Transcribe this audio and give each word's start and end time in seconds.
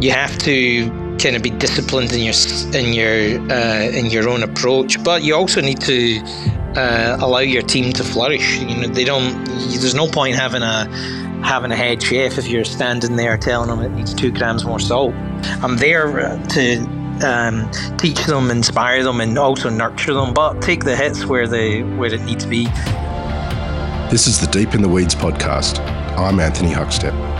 you 0.00 0.10
have 0.10 0.36
to 0.38 0.88
kind 1.18 1.34
of 1.34 1.42
be 1.42 1.50
disciplined 1.50 2.12
in 2.12 2.20
your 2.20 2.34
in 2.74 2.92
your 2.92 3.52
uh, 3.52 3.90
in 3.90 4.06
your 4.06 4.28
own 4.28 4.42
approach, 4.42 5.02
but 5.02 5.22
you 5.22 5.34
also 5.34 5.60
need 5.60 5.80
to 5.80 6.20
uh, 6.76 7.18
allow 7.20 7.38
your 7.38 7.62
team 7.62 7.92
to 7.92 8.04
flourish. 8.04 8.58
You 8.58 8.76
know, 8.76 8.88
they 8.88 9.04
don't. 9.04 9.44
There's 9.44 9.94
no 9.94 10.06
point 10.06 10.36
having 10.36 10.62
a 10.62 10.84
having 11.42 11.72
a 11.72 11.76
head 11.76 12.02
chef 12.02 12.38
if 12.38 12.48
you're 12.48 12.64
standing 12.64 13.16
there 13.16 13.36
telling 13.36 13.68
them 13.68 13.80
it 13.80 13.90
needs 13.90 14.14
two 14.14 14.30
grams 14.30 14.64
more 14.64 14.80
salt. 14.80 15.14
I'm 15.62 15.76
there 15.76 16.38
to 16.50 16.80
um, 17.24 17.70
teach 17.96 18.24
them, 18.26 18.50
inspire 18.50 19.02
them, 19.02 19.20
and 19.20 19.38
also 19.38 19.70
nurture 19.70 20.14
them, 20.14 20.34
but 20.34 20.60
take 20.62 20.84
the 20.84 20.96
hits 20.96 21.24
where 21.26 21.48
they 21.48 21.82
where 21.82 22.12
it 22.12 22.22
needs 22.22 22.44
to 22.44 22.50
be. 22.50 22.66
This 24.10 24.26
is 24.26 24.40
the 24.40 24.48
Deep 24.50 24.74
in 24.74 24.82
the 24.82 24.88
Weeds 24.88 25.14
podcast. 25.14 25.80
I'm 26.16 26.40
Anthony 26.40 26.72
Huckstep. 26.72 27.37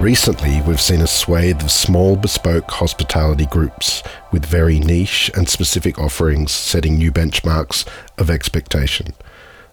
Recently, 0.00 0.62
we've 0.62 0.80
seen 0.80 1.00
a 1.00 1.08
swathe 1.08 1.60
of 1.60 1.72
small 1.72 2.14
bespoke 2.14 2.70
hospitality 2.70 3.46
groups 3.46 4.04
with 4.30 4.46
very 4.46 4.78
niche 4.78 5.28
and 5.34 5.48
specific 5.48 5.98
offerings 5.98 6.52
setting 6.52 6.96
new 6.96 7.10
benchmarks 7.10 7.84
of 8.16 8.30
expectation. 8.30 9.12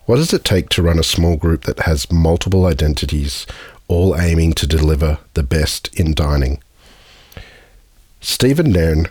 What 0.07 0.16
does 0.16 0.33
it 0.33 0.43
take 0.43 0.69
to 0.69 0.81
run 0.81 0.97
a 0.97 1.03
small 1.03 1.38
group 1.38 1.66
that 1.66 1.81
has 1.81 2.11
multiple 2.11 2.66
identities, 2.66 3.45
all 3.88 4.19
aiming 4.19 4.53
to 4.53 4.66
deliver 4.66 5.19
the 5.35 5.43
best 5.43 5.93
in 5.93 6.16
dining? 6.16 6.59
Stephen 8.19 8.71
Nairn 8.71 9.09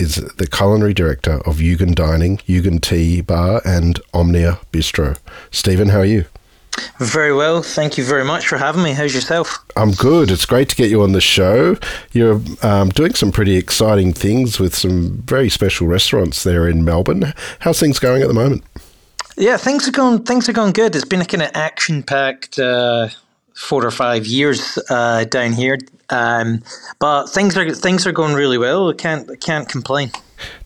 is 0.00 0.16
the 0.16 0.48
culinary 0.48 0.92
director 0.92 1.34
of 1.46 1.58
Yugen 1.58 1.94
Dining, 1.94 2.38
Yugen 2.48 2.80
Tea 2.80 3.20
Bar, 3.20 3.62
and 3.64 4.00
Omnia 4.12 4.58
Bistro. 4.72 5.18
Stephen, 5.52 5.90
how 5.90 6.00
are 6.00 6.04
you? 6.04 6.24
Very 6.98 7.32
well. 7.32 7.62
Thank 7.62 7.98
you 7.98 8.04
very 8.04 8.24
much 8.24 8.46
for 8.46 8.58
having 8.58 8.82
me. 8.82 8.92
How's 8.92 9.14
yourself? 9.14 9.64
I'm 9.76 9.92
good. 9.92 10.30
It's 10.30 10.46
great 10.46 10.68
to 10.70 10.76
get 10.76 10.90
you 10.90 11.02
on 11.02 11.12
the 11.12 11.20
show. 11.20 11.76
You're 12.12 12.40
um, 12.62 12.90
doing 12.90 13.14
some 13.14 13.32
pretty 13.32 13.56
exciting 13.56 14.12
things 14.12 14.58
with 14.58 14.74
some 14.74 15.22
very 15.22 15.48
special 15.48 15.86
restaurants 15.86 16.44
there 16.44 16.68
in 16.68 16.84
Melbourne. 16.84 17.32
How's 17.60 17.80
things 17.80 17.98
going 17.98 18.22
at 18.22 18.28
the 18.28 18.34
moment? 18.34 18.64
Yeah, 19.36 19.56
things 19.56 19.86
are 19.86 19.92
going. 19.92 20.24
Things 20.24 20.48
are 20.48 20.52
going 20.52 20.72
good. 20.72 20.96
It's 20.96 21.04
been 21.04 21.20
a 21.20 21.24
kind 21.24 21.42
of 21.42 21.50
action-packed 21.54 22.58
uh, 22.58 23.08
four 23.54 23.84
or 23.86 23.90
five 23.92 24.26
years 24.26 24.78
uh, 24.90 25.24
down 25.24 25.52
here, 25.52 25.78
um, 26.10 26.62
but 26.98 27.28
things 27.28 27.56
are 27.56 27.72
things 27.72 28.04
are 28.04 28.12
going 28.12 28.34
really 28.34 28.58
well. 28.58 28.90
I 28.90 28.94
can't 28.94 29.30
I 29.30 29.36
can't 29.36 29.68
complain. 29.68 30.10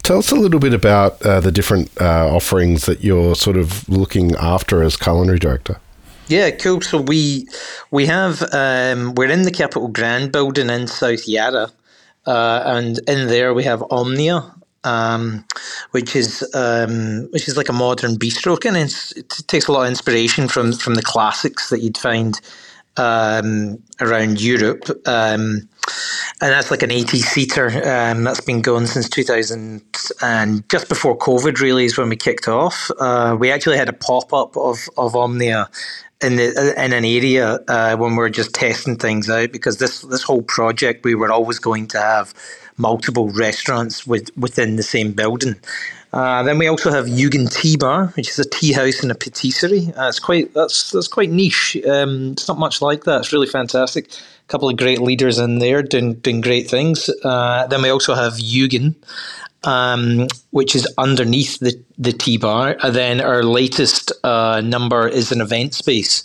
Tell 0.03 0.19
us 0.19 0.31
a 0.31 0.37
little 0.37 0.61
bit 0.61 0.75
about 0.75 1.21
uh, 1.23 1.41
the 1.41 1.53
different 1.53 1.91
uh, 2.01 2.35
offerings 2.35 2.87
that 2.87 3.05
you're 3.05 3.35
sort 3.35 3.57
of 3.57 3.89
looking 3.89 4.35
after 4.37 4.83
as 4.83 4.97
culinary 4.97 5.39
director. 5.39 5.79
Yeah, 6.29 6.51
cool. 6.53 6.81
So 6.81 7.01
we 7.01 7.47
we 7.91 8.07
have 8.07 8.43
um, 8.53 9.15
we're 9.15 9.31
in 9.31 9.43
the 9.43 9.51
Capitol 9.51 9.89
Grand 9.89 10.33
building 10.33 10.71
in 10.71 10.87
South 10.87 11.29
Yarra, 11.29 11.71
uh, 12.27 12.63
and 12.67 12.99
in 13.09 13.29
there 13.29 13.53
we 13.53 13.65
have 13.65 13.85
Omnia, 13.91 14.55
um, 14.85 15.45
which 15.91 16.17
is 16.17 16.43
um, 16.55 17.29
which 17.33 17.49
is 17.49 17.57
like 17.57 17.69
a 17.69 17.75
modern 17.75 18.17
bistro, 18.17 18.59
and 18.65 18.77
it 18.77 19.47
takes 19.49 19.67
a 19.69 19.73
lot 19.73 19.83
of 19.83 19.89
inspiration 19.89 20.49
from 20.49 20.73
from 20.73 20.95
the 20.95 21.03
classics 21.03 21.69
that 21.71 21.81
you'd 21.81 21.99
find 21.99 22.41
um, 22.97 23.83
around 24.01 24.41
Europe. 24.41 24.89
Um, 25.07 25.69
and 26.41 26.53
that's 26.53 26.71
like 26.71 26.83
an 26.83 26.91
80 26.91 27.19
seater 27.21 27.69
um, 27.89 28.25
that's 28.25 28.41
been 28.41 28.63
going 28.63 28.87
since 28.87 29.09
2000 29.09 29.83
and 30.21 30.69
just 30.69 30.89
before 30.89 31.17
covid 31.17 31.61
really 31.61 31.85
is 31.85 31.97
when 31.97 32.09
we 32.09 32.17
kicked 32.17 32.49
off 32.49 32.91
uh, 33.01 33.37
we 33.39 33.51
actually 33.51 33.77
had 33.77 33.89
a 33.89 33.93
pop-up 33.93 34.57
of, 34.57 34.89
of 34.97 35.15
omnia 35.17 35.69
in 36.23 36.37
the 36.37 36.75
in 36.83 36.93
an 36.93 37.05
area 37.05 37.59
uh, 37.69 37.97
when 37.97 38.17
we 38.17 38.23
are 38.23 38.31
just 38.31 38.55
testing 38.55 38.97
things 38.97 39.29
out 39.29 39.53
because 39.53 39.79
this 39.79 40.03
this 40.03 40.23
whole 40.23 40.43
project 40.43 41.05
we 41.05 41.15
were 41.15 41.31
always 41.33 41.59
going 41.59 41.87
to 41.89 41.99
have 41.99 42.33
multiple 42.77 43.29
restaurants 43.31 44.07
with, 44.07 44.31
within 44.37 44.77
the 44.77 44.83
same 44.83 45.13
building. 45.13 45.57
Uh, 46.13 46.43
then 46.43 46.59
we 46.59 46.67
also 46.67 46.91
have 46.91 47.07
Yugen 47.07 47.51
Tea 47.51 47.77
Bar, 47.77 48.09
which 48.17 48.29
is 48.29 48.39
a 48.39 48.45
tea 48.45 48.73
house 48.73 49.03
and 49.03 49.11
a 49.11 49.15
patisserie. 49.15 49.93
Uh, 49.97 50.09
it's 50.09 50.19
quite 50.19 50.53
that's 50.53 50.91
that's 50.91 51.09
quite 51.09 51.31
niche. 51.31 51.75
Um, 51.87 52.33
it's 52.33 52.47
not 52.47 52.59
much 52.59 52.83
like 52.83 53.05
that. 53.05 53.21
It's 53.21 53.33
really 53.33 53.47
fantastic. 53.47 54.11
Couple 54.53 54.69
of 54.69 54.77
great 54.77 55.01
leaders 55.01 55.39
in 55.39 55.61
there 55.61 55.83
doing 55.83 56.13
doing 56.17 56.43
great 56.43 56.69
things. 56.69 57.09
Uh, 57.25 57.67
then 57.69 57.81
we 57.81 57.89
also 57.89 58.13
have 58.13 58.35
Yugen, 58.35 58.95
um, 59.65 60.29
which 60.51 60.77
is 60.77 60.87
underneath 60.99 61.59
the, 61.61 61.73
the 61.97 62.13
tea 62.13 62.37
bar. 62.37 62.77
And 62.83 62.95
then 62.95 63.23
our 63.23 63.43
latest 63.43 64.13
uh, 64.23 64.61
number 64.61 65.09
is 65.09 65.33
an 65.33 65.41
event 65.41 65.73
space 65.73 66.23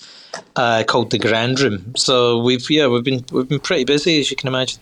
uh, 0.58 0.84
called 0.86 1.12
the 1.12 1.20
Grand 1.20 1.62
Room. 1.62 1.96
So 1.96 2.38
we've 2.38 2.70
yeah 2.70 2.88
we've 2.88 3.06
been 3.06 3.24
we've 3.32 3.48
been 3.48 3.62
pretty 3.62 3.86
busy 3.86 4.20
as 4.20 4.30
you 4.30 4.36
can 4.36 4.50
imagine. 4.50 4.82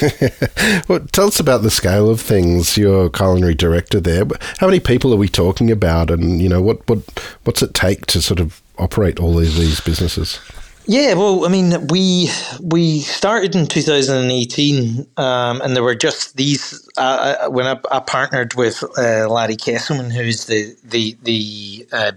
well, 0.88 1.00
tell 1.12 1.26
us 1.26 1.38
about 1.38 1.62
the 1.62 1.70
scale 1.70 2.08
of 2.08 2.18
things. 2.18 2.78
You're 2.78 3.10
culinary 3.10 3.54
director 3.54 4.00
there. 4.00 4.24
How 4.56 4.68
many 4.68 4.80
people 4.80 5.12
are 5.12 5.18
we 5.18 5.28
talking 5.28 5.70
about, 5.70 6.10
and 6.10 6.40
you 6.40 6.48
know 6.48 6.62
what 6.62 6.88
what 6.88 7.00
what's 7.44 7.62
it 7.62 7.74
take 7.74 8.06
to 8.06 8.22
sort 8.22 8.40
of 8.40 8.62
operate 8.78 9.20
all 9.20 9.34
these 9.34 9.58
these 9.58 9.82
businesses? 9.82 10.40
Yeah, 10.86 11.14
well, 11.14 11.46
I 11.46 11.48
mean, 11.48 11.88
we 11.88 12.30
we 12.60 13.00
started 13.00 13.56
in 13.56 13.66
2018, 13.66 15.06
um, 15.16 15.60
and 15.62 15.74
there 15.74 15.82
were 15.82 15.96
just 15.96 16.36
these. 16.36 16.88
Uh, 16.98 17.36
uh, 17.46 17.50
when 17.50 17.66
I, 17.66 17.80
I, 17.90 18.00
partnered 18.00 18.54
with 18.54 18.84
uh, 18.96 19.28
Larry 19.28 19.56
Kestelman, 19.56 20.12
who's 20.12 20.44
the 20.46 20.76
the 20.84 21.16
the 21.22 21.88
uh, 21.92 22.12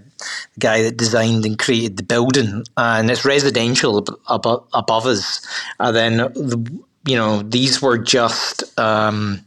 guy 0.60 0.84
that 0.84 0.98
designed 0.98 1.46
and 1.46 1.58
created 1.58 1.98
the 1.98 2.04
building, 2.04 2.64
and 2.78 3.10
it's 3.10 3.26
residential 3.26 4.06
above, 4.28 4.68
above 4.74 5.06
us. 5.08 5.42
And 5.80 5.96
then 5.96 6.18
the, 6.18 6.84
you 7.06 7.16
know, 7.16 7.42
these 7.42 7.82
were 7.82 7.98
just 7.98 8.64
um, 8.80 9.42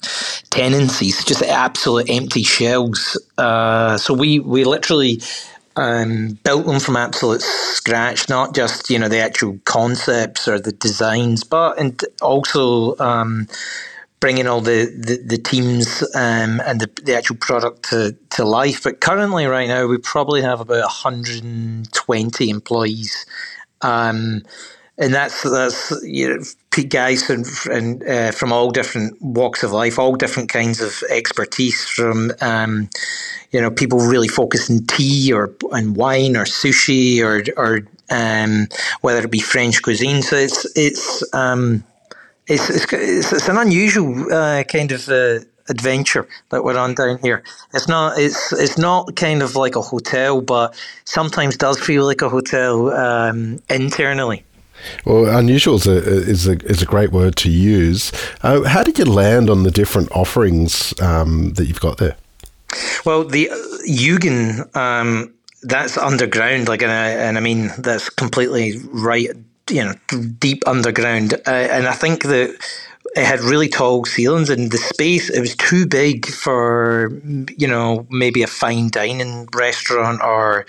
tenancies, 0.51 1.25
just 1.25 1.43
absolute 1.43 2.11
empty 2.11 2.43
shells. 2.43 3.21
Uh, 3.39 3.99
so 3.99 4.15
we 4.15 4.41
we 4.41 4.65
literally 4.65 5.21
um, 5.77 6.39
built 6.45 6.67
them 6.67 6.81
from 6.81 6.97
absolute 6.97 7.43
scratch, 7.43 8.29
not 8.29 8.55
just 8.55 8.91
you 8.91 8.99
know 8.99 9.09
the 9.09 9.21
actual 9.21 9.59
concepts 9.65 10.49
or 10.49 10.61
the 10.61 10.73
designs, 10.73 11.45
but 11.45 11.79
and 11.79 12.05
also 12.23 12.97
um, 12.99 13.49
bringing 14.21 14.47
all 14.47 14.61
the, 14.61 14.87
the, 14.87 15.23
the 15.25 15.39
teams 15.39 16.03
um, 16.15 16.61
and 16.65 16.81
the, 16.81 16.91
the 17.05 17.17
actual 17.17 17.37
product 17.37 17.91
to, 17.91 18.17
to 18.31 18.45
life. 18.45 18.85
But 18.85 19.01
currently, 19.01 19.47
right 19.47 19.69
now, 19.69 19.87
we 19.87 19.99
probably 19.99 20.43
have 20.43 20.61
about 20.61 20.83
120 20.83 22.51
employees. 22.51 23.27
Um, 23.83 24.43
and 25.03 25.13
that's 25.13 25.43
that's 25.43 25.93
you 26.05 26.29
know, 26.29 26.85
guys 26.89 27.29
and, 27.29 27.45
and 27.71 28.05
uh, 28.05 28.31
from 28.31 28.53
all 28.53 28.71
different 28.71 29.21
walks 29.21 29.65
of 29.65 29.73
life, 29.73 29.99
all 29.99 30.15
different 30.15 30.49
kinds 30.49 30.81
of 30.81 31.03
expertise. 31.11 31.85
From 31.85 32.31
um, 32.41 32.89
you 33.51 33.61
know 33.61 33.71
people 33.71 33.99
really 33.99 34.29
focused 34.29 34.71
in 34.71 34.87
tea 34.87 35.33
or 35.33 35.53
and 35.73 35.97
wine 35.97 36.37
or 36.37 36.45
sushi 36.45 37.21
or 37.21 37.43
or 37.57 37.81
um, 38.11 38.69
whether 39.01 39.23
it 39.25 39.31
be 39.31 39.41
French 39.41 39.83
cuisine. 39.83 40.23
So 40.23 40.37
it's 40.37 40.65
it's 40.77 41.35
um, 41.35 41.83
it's, 42.47 42.71
it's, 42.71 43.33
it's 43.33 43.49
an 43.49 43.59
unusual 43.59 44.33
uh, 44.33 44.63
kind 44.65 44.93
of. 44.93 45.09
Uh, 45.09 45.41
adventure 45.69 46.27
that 46.51 46.65
we're 46.65 46.77
on 46.77 46.93
down 46.93 47.17
here. 47.19 47.41
It's 47.73 47.87
not 47.87 48.19
it's 48.19 48.53
it's 48.53 48.77
not 48.77 49.15
kind 49.15 49.43
of 49.43 49.55
like 49.55 49.77
a 49.77 49.81
hotel, 49.81 50.41
but 50.41 50.75
sometimes 51.05 51.57
does 51.57 51.79
feel 51.79 52.05
like 52.05 52.21
a 52.21 52.29
hotel 52.29 52.91
um, 52.91 53.61
internally. 53.71 54.45
Well, 55.05 55.27
unusual 55.27 55.77
is 55.77 55.87
a, 55.87 55.97
is 55.97 56.47
a, 56.47 56.53
is 56.65 56.83
a 56.83 56.87
great 56.87 57.11
word 57.11 57.37
to 57.37 57.51
use. 57.51 58.13
Uh, 58.43 58.63
how 58.63 58.83
did 58.83 58.99
you 58.99 59.05
land 59.05 59.51
on 59.51 59.63
the 59.63 59.71
different 59.71 60.11
offerings 60.13 60.95
um, 61.01 61.55
that 61.55 61.67
you've 61.67 61.81
got 61.81 61.99
there? 61.99 62.17
Well, 63.05 63.25
the 63.25 63.51
uh, 63.51 63.57
Yugen, 63.89 64.75
um, 64.77 65.35
that's 65.63 65.97
underground, 65.97 66.69
like, 66.69 66.83
and 66.83 66.91
I, 66.91 67.09
and 67.11 67.37
I 67.37 67.41
mean, 67.41 67.71
that's 67.79 68.09
completely 68.11 68.79
right, 68.91 69.31
you 69.71 69.85
know, 69.85 69.95
deep 70.39 70.67
underground. 70.67 71.35
Uh, 71.35 71.51
and 71.51 71.87
I 71.87 71.93
think 71.93 72.25
that 72.25 72.57
it 73.15 73.25
had 73.27 73.41
really 73.41 73.69
tall 73.69 74.05
ceilings 74.05 74.49
and 74.49 74.71
the 74.71 74.79
space 74.79 75.29
it 75.29 75.41
was 75.41 75.55
too 75.57 75.87
big 75.87 76.27
for 76.27 77.11
you 77.59 77.69
know 77.69 78.07
maybe 78.09 78.43
a 78.43 78.47
fine 78.47 78.89
dining 78.89 79.47
restaurant 79.55 80.23
or 80.23 80.65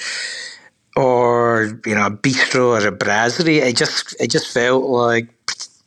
or 0.95 1.80
you 1.86 1.95
know 1.95 2.07
a 2.07 2.12
bistro 2.12 2.81
or 2.81 2.88
a 2.88 2.92
brasserie. 2.92 3.60
It 3.60 3.78
just 3.78 4.16
it 4.19 4.30
just 4.30 4.54
felt 4.54 4.84
like 4.84 5.28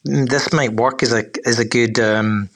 this 0.05 0.53
might 0.53 0.73
work 0.73 1.03
as 1.03 1.12
a 1.12 1.25
as 1.47 1.58
a 1.58 1.64
good 1.64 1.99
um, 1.99 2.49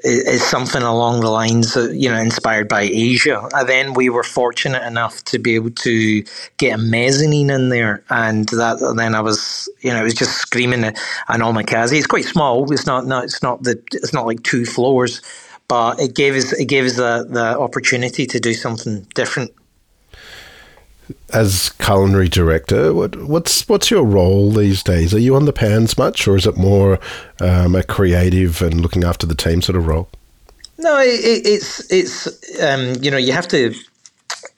is 0.00 0.44
something 0.44 0.82
along 0.82 1.20
the 1.20 1.30
lines 1.30 1.76
of, 1.76 1.94
you 1.94 2.08
know 2.08 2.18
inspired 2.18 2.68
by 2.68 2.82
Asia. 2.82 3.48
And 3.52 3.68
then 3.68 3.94
we 3.94 4.08
were 4.08 4.22
fortunate 4.22 4.84
enough 4.86 5.24
to 5.24 5.38
be 5.38 5.54
able 5.54 5.70
to 5.70 6.24
get 6.56 6.78
a 6.78 6.82
mezzanine 6.82 7.50
in 7.50 7.68
there, 7.68 8.04
and 8.10 8.48
that 8.50 8.80
and 8.80 8.98
then 8.98 9.14
I 9.14 9.20
was 9.20 9.68
you 9.80 9.90
know 9.90 10.00
it 10.00 10.04
was 10.04 10.14
just 10.14 10.38
screaming 10.38 10.84
an 10.84 10.94
omakase. 11.28 11.92
It's 11.92 12.06
quite 12.06 12.24
small. 12.24 12.70
It's 12.72 12.86
not 12.86 13.06
not 13.06 13.24
it's 13.24 13.42
not 13.42 13.62
the 13.62 13.82
it's 13.92 14.12
not 14.12 14.26
like 14.26 14.42
two 14.44 14.64
floors, 14.64 15.20
but 15.66 15.98
it 16.00 16.14
gave 16.14 16.34
us 16.34 16.52
it 16.52 16.66
gave 16.66 16.84
us 16.84 16.96
the 16.96 17.26
the 17.28 17.58
opportunity 17.58 18.26
to 18.26 18.38
do 18.38 18.54
something 18.54 19.06
different 19.14 19.52
as 21.32 21.70
culinary 21.70 22.28
director, 22.28 22.94
what, 22.94 23.16
what's 23.16 23.68
what's 23.68 23.90
your 23.90 24.04
role 24.04 24.50
these 24.50 24.82
days? 24.82 25.12
Are 25.14 25.18
you 25.18 25.36
on 25.36 25.44
the 25.44 25.52
pans 25.52 25.98
much, 25.98 26.26
or 26.26 26.36
is 26.36 26.46
it 26.46 26.56
more 26.56 26.98
um, 27.40 27.74
a 27.74 27.82
creative 27.82 28.62
and 28.62 28.80
looking 28.80 29.04
after 29.04 29.26
the 29.26 29.34
team 29.34 29.60
sort 29.62 29.76
of 29.76 29.86
role? 29.86 30.08
No, 30.78 30.98
it, 30.98 31.20
it's 31.44 31.90
it's 31.92 32.62
um, 32.62 32.94
you 33.00 33.10
know 33.10 33.16
you 33.16 33.32
have 33.32 33.48
to 33.48 33.74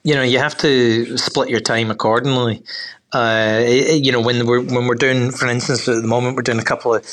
you 0.04 0.14
know 0.14 0.22
you 0.22 0.38
have 0.38 0.56
to 0.58 1.16
split 1.16 1.48
your 1.48 1.60
time 1.60 1.90
accordingly. 1.90 2.62
Uh, 3.12 3.58
it, 3.62 4.04
you 4.04 4.12
know 4.12 4.20
when 4.20 4.46
we're 4.46 4.60
when 4.60 4.86
we're 4.86 4.94
doing, 4.94 5.30
for 5.32 5.48
instance, 5.48 5.88
at 5.88 6.02
the 6.02 6.08
moment 6.08 6.36
we're 6.36 6.42
doing 6.42 6.60
a 6.60 6.64
couple 6.64 6.94
of 6.94 7.04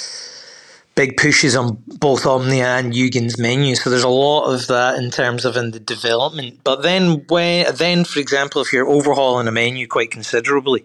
big 0.97 1.15
pushes 1.15 1.55
on 1.55 1.81
both 1.99 2.25
Omnia 2.25 2.65
and 2.65 2.91
Yugen's 2.91 3.37
menu. 3.37 3.75
So 3.75 3.91
there's 3.91 4.03
a 4.03 4.09
lot 4.09 4.51
of 4.51 4.65
that 4.67 4.97
in 4.97 5.11
terms 5.11 5.45
of 5.45 5.55
in 5.55 5.71
the 5.71 5.79
development. 5.79 6.59
But 6.63 6.81
then 6.81 7.23
when 7.29 7.73
then 7.75 8.03
for 8.03 8.19
example, 8.19 8.61
if 8.61 8.73
you're 8.73 8.89
overhauling 8.89 9.47
a 9.47 9.51
menu 9.51 9.87
quite 9.87 10.11
considerably, 10.11 10.83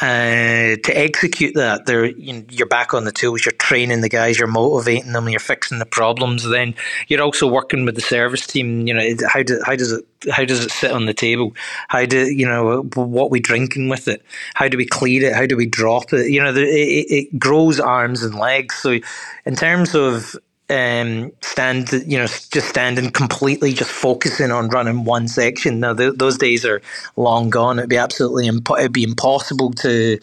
uh, 0.00 0.76
to 0.82 0.92
execute 0.94 1.54
that, 1.54 1.84
there 1.84 2.06
you 2.06 2.44
you're 2.48 2.66
back 2.66 2.94
on 2.94 3.04
the 3.04 3.12
tools. 3.12 3.44
You're 3.44 3.52
training 3.52 4.00
the 4.00 4.08
guys. 4.08 4.38
You're 4.38 4.48
motivating 4.48 5.12
them. 5.12 5.28
You're 5.28 5.40
fixing 5.40 5.78
the 5.78 5.86
problems. 5.86 6.48
Then 6.48 6.74
you're 7.08 7.22
also 7.22 7.46
working 7.46 7.84
with 7.84 7.96
the 7.96 8.00
service 8.00 8.46
team. 8.46 8.86
You 8.86 8.94
know 8.94 9.14
how 9.28 9.42
do, 9.42 9.60
how 9.64 9.76
does 9.76 9.92
it 9.92 10.06
how 10.30 10.44
does 10.44 10.64
it 10.64 10.70
sit 10.70 10.90
on 10.90 11.04
the 11.04 11.14
table? 11.14 11.54
How 11.88 12.06
do 12.06 12.30
you 12.30 12.46
know 12.46 12.82
what 12.94 13.30
we 13.30 13.40
drinking 13.40 13.88
with 13.88 14.08
it? 14.08 14.24
How 14.54 14.68
do 14.68 14.78
we 14.78 14.86
clean 14.86 15.22
it? 15.22 15.34
How 15.34 15.46
do 15.46 15.56
we 15.56 15.66
drop 15.66 16.12
it? 16.12 16.30
You 16.30 16.42
know, 16.42 16.54
it, 16.54 16.64
it 16.64 17.38
grows 17.38 17.78
arms 17.78 18.22
and 18.22 18.34
legs. 18.34 18.76
So, 18.76 18.98
in 19.44 19.54
terms 19.54 19.94
of 19.94 20.34
um, 20.70 21.32
stand, 21.42 21.92
you 22.06 22.18
know, 22.18 22.26
just 22.26 22.68
standing 22.68 23.10
completely, 23.10 23.72
just 23.74 23.90
focusing 23.90 24.52
on 24.52 24.70
running 24.70 25.04
one 25.04 25.28
section. 25.28 25.80
Now, 25.80 25.94
th- 25.94 26.14
those 26.16 26.38
days 26.38 26.64
are 26.66 26.82
long 27.16 27.50
gone. 27.50 27.78
It'd 27.78 27.90
be 27.90 27.98
absolutely 27.98 28.48
impo- 28.48 28.78
it'd 28.80 28.92
be 28.94 29.04
impossible 29.04 29.72
to 29.74 30.18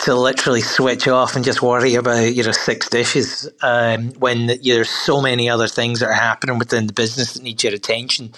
to 0.00 0.14
literally 0.14 0.62
switch 0.62 1.08
off 1.08 1.36
and 1.36 1.44
just 1.44 1.62
worry 1.62 1.94
about 1.96 2.34
you 2.34 2.42
know 2.44 2.52
six 2.52 2.88
dishes 2.90 3.50
um, 3.62 4.10
when 4.14 4.48
there's 4.62 4.90
so 4.90 5.20
many 5.22 5.50
other 5.50 5.68
things 5.68 6.00
that 6.00 6.08
are 6.08 6.12
happening 6.14 6.58
within 6.58 6.86
the 6.88 6.92
business 6.94 7.34
that 7.34 7.42
need 7.44 7.62
your 7.62 7.74
attention. 7.74 8.32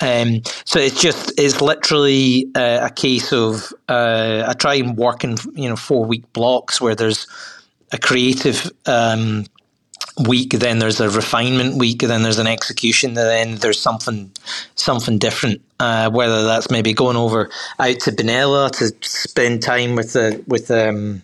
Um, 0.00 0.42
so 0.64 0.80
it's 0.80 1.00
just 1.02 1.32
it's 1.38 1.60
literally 1.60 2.50
uh, 2.56 2.80
a 2.82 2.90
case 2.90 3.32
of 3.32 3.72
uh, 3.88 4.44
I 4.48 4.54
try 4.54 4.76
and 4.76 4.96
work 4.96 5.24
in 5.24 5.36
you 5.54 5.68
know 5.68 5.76
four 5.76 6.04
week 6.06 6.32
blocks 6.34 6.80
where 6.80 6.94
there's 6.96 7.26
a 7.92 7.98
creative 7.98 8.70
um, 8.86 9.46
week, 10.18 10.50
then 10.50 10.78
there's 10.78 11.00
a 11.00 11.10
refinement 11.10 11.76
week, 11.76 12.00
then 12.00 12.22
there's 12.22 12.38
an 12.38 12.46
execution, 12.46 13.14
then 13.14 13.56
there's 13.56 13.80
something 13.80 14.30
something 14.74 15.18
different. 15.18 15.60
Uh, 15.78 16.08
whether 16.10 16.44
that's 16.44 16.70
maybe 16.70 16.94
going 16.94 17.16
over 17.16 17.50
out 17.78 18.00
to 18.00 18.10
Benalla 18.10 18.70
to 18.70 18.94
spend 19.06 19.62
time 19.62 19.94
with 19.94 20.14
the 20.14 20.42
with 20.46 20.70
um, 20.70 21.22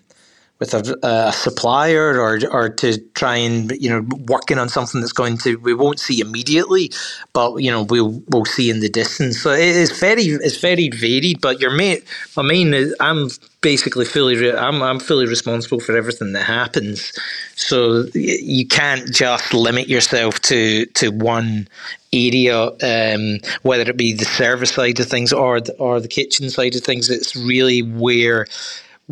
with 0.62 0.74
a, 0.74 0.96
a, 1.02 1.32
supplier 1.32 2.20
or 2.20 2.38
or 2.52 2.68
to 2.68 2.96
try 3.14 3.36
and 3.36 3.72
you 3.72 3.90
know 3.90 4.06
working 4.26 4.58
on 4.58 4.68
something 4.68 5.00
that's 5.00 5.12
going 5.12 5.36
to 5.36 5.56
we 5.56 5.74
won't 5.74 5.98
see 5.98 6.20
immediately, 6.20 6.92
but 7.32 7.56
you 7.56 7.70
know 7.70 7.82
we'll 7.82 8.22
we'll 8.28 8.44
see 8.44 8.70
in 8.70 8.78
the 8.78 8.88
distance. 8.88 9.42
So 9.42 9.50
it 9.50 9.74
is 9.84 9.90
very 9.98 10.22
it's 10.22 10.58
very 10.58 10.88
varied. 10.88 11.40
But 11.40 11.60
your 11.60 11.72
mate, 11.72 12.04
main 12.36 12.74
is 12.74 12.94
I'm 13.00 13.28
basically 13.60 14.04
fully 14.04 14.36
re- 14.36 14.56
I'm 14.56 14.82
I'm 14.82 15.00
fully 15.00 15.26
responsible 15.26 15.80
for 15.80 15.96
everything 15.96 16.32
that 16.34 16.44
happens. 16.44 17.12
So 17.56 18.04
you 18.14 18.66
can't 18.68 19.12
just 19.12 19.52
limit 19.52 19.88
yourself 19.88 20.40
to 20.42 20.86
to 20.86 21.10
one 21.10 21.66
area, 22.12 22.70
um, 22.82 23.38
whether 23.62 23.90
it 23.90 23.96
be 23.96 24.12
the 24.12 24.26
service 24.26 24.70
side 24.70 25.00
of 25.00 25.06
things 25.06 25.32
or 25.32 25.60
the, 25.60 25.72
or 25.78 25.98
the 25.98 26.08
kitchen 26.08 26.50
side 26.50 26.76
of 26.76 26.82
things. 26.82 27.10
It's 27.10 27.34
really 27.34 27.82
where 27.82 28.46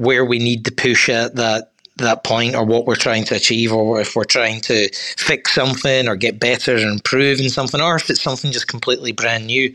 where 0.00 0.24
we 0.24 0.38
need 0.38 0.64
to 0.64 0.72
push 0.72 1.08
at 1.10 1.36
that 1.36 1.70
that 1.96 2.24
point 2.24 2.54
or 2.54 2.64
what 2.64 2.86
we're 2.86 2.96
trying 2.96 3.24
to 3.24 3.34
achieve 3.34 3.70
or 3.72 4.00
if 4.00 4.16
we're 4.16 4.24
trying 4.24 4.58
to 4.58 4.88
fix 5.18 5.54
something 5.54 6.08
or 6.08 6.16
get 6.16 6.40
better 6.40 6.74
and 6.74 6.90
improve 6.90 7.38
in 7.38 7.50
something 7.50 7.80
or 7.80 7.96
if 7.96 8.08
it's 8.08 8.22
something 8.22 8.50
just 8.50 8.68
completely 8.68 9.12
brand 9.12 9.46
new. 9.46 9.74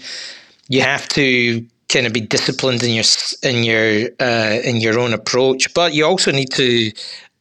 You 0.68 0.82
have 0.82 1.08
to 1.10 1.64
kind 1.90 2.08
of 2.08 2.14
be 2.14 2.22
disciplined 2.22 2.82
in 2.82 2.96
your 2.96 3.04
in 3.44 3.64
your 3.64 4.10
uh, 4.20 4.60
in 4.64 4.78
your 4.78 5.00
own 5.00 5.14
approach 5.14 5.72
but 5.76 5.94
you 5.94 6.04
also 6.04 6.32
need 6.32 6.52
to 6.54 6.92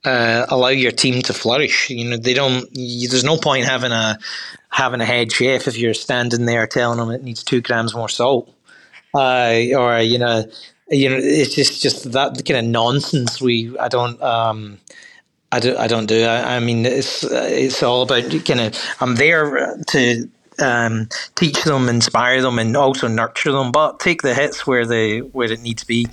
uh, 0.04 0.44
allow 0.50 0.69
your 0.69 0.92
team 0.92 1.22
to 1.22 1.32
flourish. 1.32 1.88
You 1.88 2.10
know 2.10 2.16
they 2.19 2.34
don't 2.34 2.69
you, 2.72 3.08
there's 3.08 3.25
no 3.25 3.38
point 3.38 3.64
having 3.64 3.92
a 3.92 4.19
having 4.69 5.00
a 5.00 5.06
head 5.06 5.32
chef 5.32 5.66
if 5.66 5.78
you're 5.78 5.94
standing 5.94 6.44
there 6.44 6.66
telling 6.66 6.98
them 6.98 7.10
it 7.10 7.22
needs 7.22 7.42
two 7.42 7.62
grams 7.62 7.94
more 7.94 8.10
salt. 8.10 8.50
Uh, 9.14 9.62
or 9.78 10.00
you 10.00 10.19
know 10.19 10.44
you 10.90 11.08
know, 11.08 11.19
it's 11.19 11.54
just 11.54 11.82
just 11.82 12.12
that 12.12 12.42
kind 12.46 12.58
of 12.58 12.64
nonsense. 12.64 13.40
We 13.40 13.76
I 13.78 13.88
don't 13.88 14.20
um, 14.22 14.78
I 15.52 15.60
don't 15.60 15.78
I 15.78 15.86
don't 15.86 16.06
do. 16.06 16.25
I, 16.25 16.56
I 16.56 16.60
mean, 16.60 16.84
it's 16.86 17.25
it's 17.25 17.82
all 17.82 18.02
about 18.02 18.25
kind 18.44 18.60
of 18.60 18.78
I'm 19.00 19.16
there 19.16 19.76
to 19.88 20.28
um, 20.58 21.08
teach 21.34 21.62
them, 21.64 21.88
inspire 21.88 22.42
them, 22.42 22.58
and 22.58 22.76
also 22.76 23.08
nurture 23.08 23.52
them, 23.52 23.72
but 23.72 24.00
take 24.00 24.22
the 24.22 24.34
hits 24.34 24.66
where 24.66 24.86
they 24.86 25.20
where 25.20 25.50
it 25.50 25.60
needs 25.60 25.82
to 25.82 25.86
be. 25.86 26.06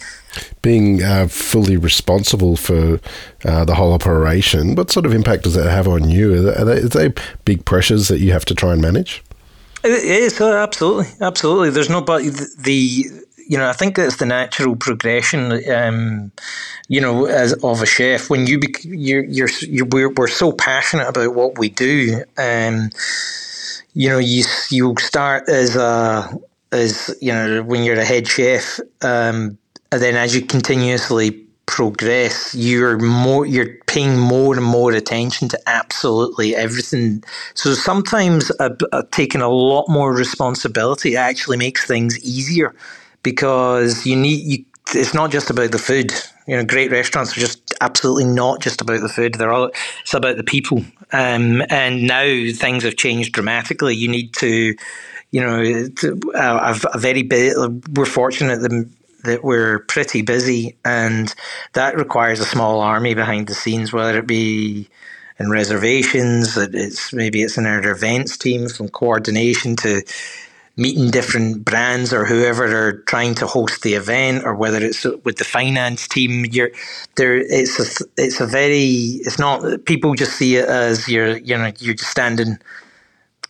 Being 0.62 1.04
uh, 1.04 1.28
fully 1.28 1.78
responsible 1.78 2.56
for 2.56 3.00
uh, 3.46 3.66
the 3.66 3.76
whole 3.76 3.94
operation, 3.94 4.76
what 4.76 4.92
sort 4.92 5.06
of 5.06 5.14
impact 5.14 5.44
does 5.44 5.56
that 5.56 5.70
have 5.70 5.88
on 5.88 6.10
you? 6.10 6.34
Are 6.50 6.66
they, 6.66 6.82
are 6.82 6.88
they, 6.88 7.14
big 7.46 7.66
pressures 7.66 8.08
that 8.08 8.20
you 8.20 8.32
have 8.32 8.46
to 8.46 8.56
try 8.56 8.74
and 8.74 8.82
manage? 8.82 9.24
It 9.84 9.92
is 9.92 10.40
uh, 10.40 10.56
absolutely, 10.58 11.08
absolutely. 11.22 11.72
There's 11.72 11.90
no 11.90 12.02
but 12.02 12.24
the 12.60 13.06
you 13.48 13.58
know, 13.58 13.68
I 13.70 13.74
think 13.74 13.98
it's 13.98 14.18
the 14.18 14.26
natural 14.26 14.76
progression, 14.76 15.62
um, 15.72 16.32
you 16.88 17.02
know, 17.02 17.26
as 17.26 17.54
of 17.64 17.82
a 17.82 17.86
chef. 17.86 18.30
When 18.30 18.48
you 18.48 18.60
bec- 18.60 18.84
you're, 18.84 19.24
you're, 19.24 19.50
you're 19.62 19.86
we're, 19.86 20.10
we're 20.10 20.28
so 20.28 20.52
passionate 20.52 21.08
about 21.08 21.36
what 21.36 21.58
we 21.58 21.70
do, 21.70 22.24
um, 22.38 22.90
you 23.94 24.10
know, 24.10 24.20
you 24.20 24.44
you 24.70 24.96
start 25.00 25.50
as 25.50 25.76
a 25.76 26.30
as 26.72 27.16
you 27.22 27.32
know 27.32 27.64
when 27.64 27.84
you're 27.84 28.00
a 28.00 28.06
head 28.06 28.28
chef, 28.28 28.80
um, 29.02 29.58
and 29.92 30.02
then 30.02 30.16
as 30.16 30.36
you 30.36 30.42
continuously 30.42 31.32
progress, 31.66 32.54
you're 32.54 33.00
more 33.00 33.46
you're 33.46 33.76
paying 33.88 34.18
more 34.18 34.56
and 34.56 34.66
more 34.66 34.92
attention 34.92 35.48
to 35.50 35.60
absolutely 35.68 36.56
everything. 36.56 37.24
So 37.54 37.74
sometimes 37.74 38.52
taking 39.12 39.42
a 39.42 39.50
lot 39.50 39.88
more 39.88 40.14
responsibility 40.14 41.16
actually 41.16 41.58
makes 41.58 41.86
things 41.86 42.20
easier 42.20 42.76
because 43.24 44.06
you 44.06 44.16
need 44.16 44.42
you. 44.44 44.66
It's 44.94 45.14
not 45.14 45.32
just 45.32 45.50
about 45.50 45.72
the 45.72 45.80
food. 45.80 46.12
You 46.48 46.58
know, 46.58 46.66
great 46.66 46.92
restaurants 46.92 47.38
are 47.38 47.40
just 47.40 47.74
absolutely 47.80 48.26
not 48.26 48.62
just 48.62 48.82
about 48.82 49.02
the 49.02 49.10
food. 49.10 49.36
They're 49.36 49.54
all 49.54 49.72
it's 50.02 50.14
about 50.14 50.38
the 50.38 50.44
people. 50.44 50.84
Um, 51.14 51.64
and 51.70 52.08
now 52.08 52.24
things 52.54 52.84
have 52.84 52.98
changed 52.98 53.34
dramatically. 53.34 53.96
You 53.96 54.08
need 54.08 54.34
to, 54.36 54.76
you 55.32 55.42
know, 55.42 55.88
to, 55.88 56.20
uh, 56.36 56.78
a, 56.94 57.00
very. 57.00 57.28
We're 57.94 58.06
fortunate 58.06 58.62
that 58.62 58.90
that 59.24 59.44
we're 59.44 59.80
pretty 59.80 60.24
busy, 60.24 60.76
and 60.84 61.34
that 61.74 61.96
requires 61.96 62.40
a 62.40 62.46
small 62.46 62.82
army 62.82 63.14
behind 63.14 63.48
the 63.48 63.54
scenes, 63.54 63.94
whether 63.94 64.18
it 64.18 64.28
be 64.28 64.90
in 65.42 65.50
reservations, 65.50 66.56
it's 66.56 67.12
maybe 67.12 67.42
it's 67.42 67.58
in 67.58 67.66
our 67.66 67.86
events 67.90 68.38
team 68.38 68.70
from 68.70 68.90
coordination 68.90 69.76
to 69.78 70.02
meeting 70.78 71.12
different 71.12 71.66
brands 71.66 72.14
or 72.14 72.26
whoever 72.26 72.66
are 72.66 72.94
trying 73.04 73.36
to 73.36 73.48
host 73.48 73.84
the 73.84 73.94
event, 73.94 74.44
or 74.46 74.56
whether 74.56 74.84
it's 74.84 75.04
with 75.24 75.38
the 75.38 75.44
finance 75.44 76.08
team. 76.08 76.46
You're 76.46 76.72
there. 77.16 77.38
It's 77.38 77.80
a 77.80 78.06
it's 78.18 78.40
a 78.40 78.46
very 78.46 79.20
it's 79.26 79.40
not 79.40 79.86
people 79.86 80.16
just 80.16 80.38
see 80.38 80.56
it 80.56 80.68
as 80.68 81.08
you're 81.08 81.38
you 81.38 81.58
know 81.58 81.72
you're 81.80 81.96
just 81.96 82.12
standing 82.12 82.58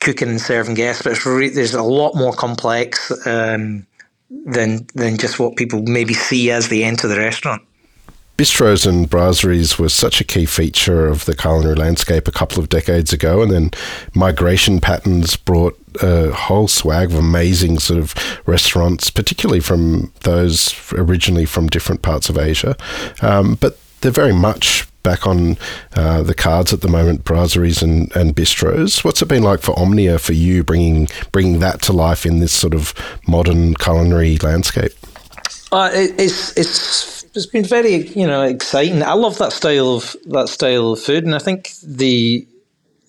cooking 0.01 0.29
and 0.29 0.41
serving 0.41 0.73
guests, 0.73 1.03
but 1.03 1.25
really, 1.25 1.49
there's 1.49 1.73
a 1.73 1.83
lot 1.83 2.15
more 2.15 2.33
complex 2.33 3.11
um, 3.25 3.85
than 4.29 4.85
than 4.95 5.17
just 5.17 5.39
what 5.39 5.55
people 5.55 5.83
maybe 5.83 6.13
see 6.13 6.51
as 6.51 6.67
they 6.69 6.83
enter 6.83 7.07
the 7.07 7.17
restaurant. 7.17 7.61
Bistros 8.37 8.87
and 8.87 9.09
brasseries 9.09 9.77
were 9.77 9.89
such 9.89 10.19
a 10.19 10.23
key 10.23 10.45
feature 10.45 11.07
of 11.07 11.25
the 11.25 11.35
culinary 11.35 11.75
landscape 11.75 12.27
a 12.27 12.31
couple 12.31 12.59
of 12.59 12.69
decades 12.69 13.13
ago, 13.13 13.41
and 13.41 13.51
then 13.51 13.71
migration 14.15 14.79
patterns 14.79 15.35
brought 15.35 15.77
a 16.01 16.31
whole 16.31 16.67
swag 16.67 17.11
of 17.11 17.17
amazing 17.17 17.77
sort 17.77 17.99
of 17.99 18.15
restaurants, 18.47 19.11
particularly 19.11 19.59
from 19.59 20.11
those 20.21 20.73
originally 20.93 21.45
from 21.45 21.67
different 21.67 22.01
parts 22.01 22.29
of 22.29 22.37
Asia. 22.37 22.75
Um, 23.21 23.55
but 23.55 23.77
they're 24.01 24.11
very 24.11 24.33
much 24.33 24.87
back 25.03 25.25
on 25.25 25.57
uh, 25.95 26.21
the 26.23 26.33
cards 26.33 26.73
at 26.73 26.81
the 26.81 26.87
moment, 26.87 27.23
brasseries 27.23 27.81
and, 27.81 28.15
and 28.15 28.35
bistros. 28.35 29.03
What's 29.03 29.21
it 29.21 29.27
been 29.27 29.43
like 29.43 29.61
for 29.61 29.77
Omnia 29.77 30.19
for 30.19 30.33
you, 30.33 30.63
bringing 30.63 31.07
bringing 31.31 31.59
that 31.59 31.81
to 31.83 31.93
life 31.93 32.25
in 32.25 32.39
this 32.39 32.53
sort 32.53 32.73
of 32.73 32.93
modern 33.27 33.75
culinary 33.75 34.37
landscape? 34.37 34.93
Uh, 35.71 35.89
it, 35.93 36.19
it's 36.19 36.57
it's 36.57 37.20
it's 37.33 37.45
been 37.45 37.65
very 37.65 38.07
you 38.09 38.27
know 38.27 38.43
exciting. 38.43 39.03
I 39.03 39.13
love 39.13 39.37
that 39.37 39.53
style 39.53 39.95
of 39.95 40.15
that 40.25 40.49
style 40.49 40.93
of 40.93 40.99
food, 40.99 41.25
and 41.25 41.35
I 41.35 41.39
think 41.39 41.71
the 41.83 42.47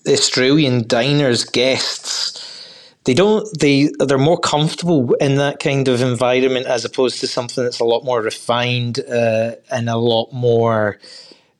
Australian 0.06 0.86
diners 0.86 1.44
guests 1.44 2.52
they 3.04 3.14
don't 3.14 3.46
they 3.58 3.90
they're 3.98 4.18
more 4.18 4.38
comfortable 4.38 5.14
in 5.14 5.36
that 5.36 5.60
kind 5.60 5.88
of 5.88 6.00
environment 6.00 6.66
as 6.66 6.84
opposed 6.84 7.20
to 7.20 7.26
something 7.26 7.64
that's 7.64 7.80
a 7.80 7.84
lot 7.84 8.04
more 8.04 8.22
refined 8.22 9.00
uh, 9.00 9.52
and 9.70 9.88
a 9.88 9.96
lot 9.96 10.32
more 10.32 10.98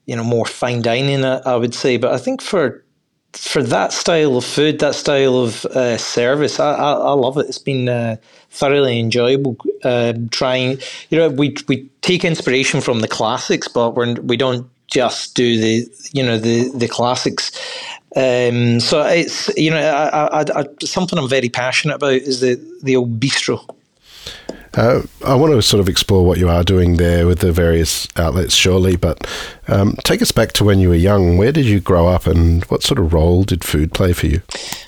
you 0.07 0.15
know 0.17 0.25
more 0.25 0.47
fine 0.47 0.83
dining 0.83 1.25
I, 1.25 1.57
would 1.57 1.75
say 1.75 1.97
but 1.97 2.13
I 2.13 2.19
think 2.19 2.43
for 2.43 2.85
for 3.33 3.63
that 3.63 3.93
style 3.93 4.37
of 4.37 4.45
food 4.45 4.79
that 4.81 4.95
style 4.95 5.37
of 5.37 5.65
uh, 5.67 5.97
service 5.97 6.61
I, 6.61 6.75
I, 6.75 6.93
I, 6.93 7.13
love 7.13 7.39
it 7.39 7.47
it's 7.49 7.59
been 7.59 7.89
uh, 7.89 8.17
thoroughly 8.51 9.01
enjoyable 9.01 9.57
um, 9.85 10.29
trying 10.29 10.79
you 11.11 11.19
know 11.19 11.29
we 11.31 11.57
we 11.69 11.89
take 12.03 12.25
inspiration 12.25 12.81
from 12.81 13.01
the 13.01 13.09
classics 13.09 13.69
but 13.69 13.95
we're, 13.95 14.15
we 14.15 14.37
don't 14.37 14.69
just 14.87 15.35
do 15.35 15.59
the 15.59 15.87
you 16.13 16.23
know 16.23 16.39
the 16.39 16.71
the 16.75 16.89
classics 16.89 17.51
um, 18.15 18.79
so 18.81 19.03
it's 19.07 19.49
you 19.57 19.71
know 19.71 19.81
I, 19.81 20.67
something 20.83 21.19
I'm 21.19 21.29
very 21.29 21.49
passionate 21.49 21.95
about 21.95 22.13
is 22.13 22.41
the 22.41 22.61
the 22.83 22.97
old 22.97 23.19
bistro. 23.19 23.65
Uh, 24.75 25.03
I 25.25 25.35
want 25.35 25.53
to 25.53 25.61
sort 25.61 25.81
of 25.81 25.89
explore 25.89 26.25
what 26.25 26.39
you 26.39 26.49
are 26.49 26.65
doing 26.65 26.97
there 26.97 27.27
with 27.27 27.41
the 27.41 27.53
various 27.53 28.09
outlets, 28.17 28.55
surely, 28.55 28.97
but 28.97 29.27
um, 29.69 29.95
take 30.05 30.23
us 30.23 30.33
back 30.33 30.53
to 30.53 30.65
when 30.65 30.79
you 30.79 30.89
were 30.89 30.95
young. 30.95 31.37
Where 31.37 31.53
did 31.53 31.67
you 31.67 31.81
grow 31.81 32.09
up, 32.09 32.27
and 32.27 32.65
what 32.65 32.83
sort 32.83 32.99
of 32.99 33.13
role 33.13 33.45
did 33.45 33.65
food 33.65 33.93
play 33.93 34.13
for 34.13 34.27
you? 34.27 34.41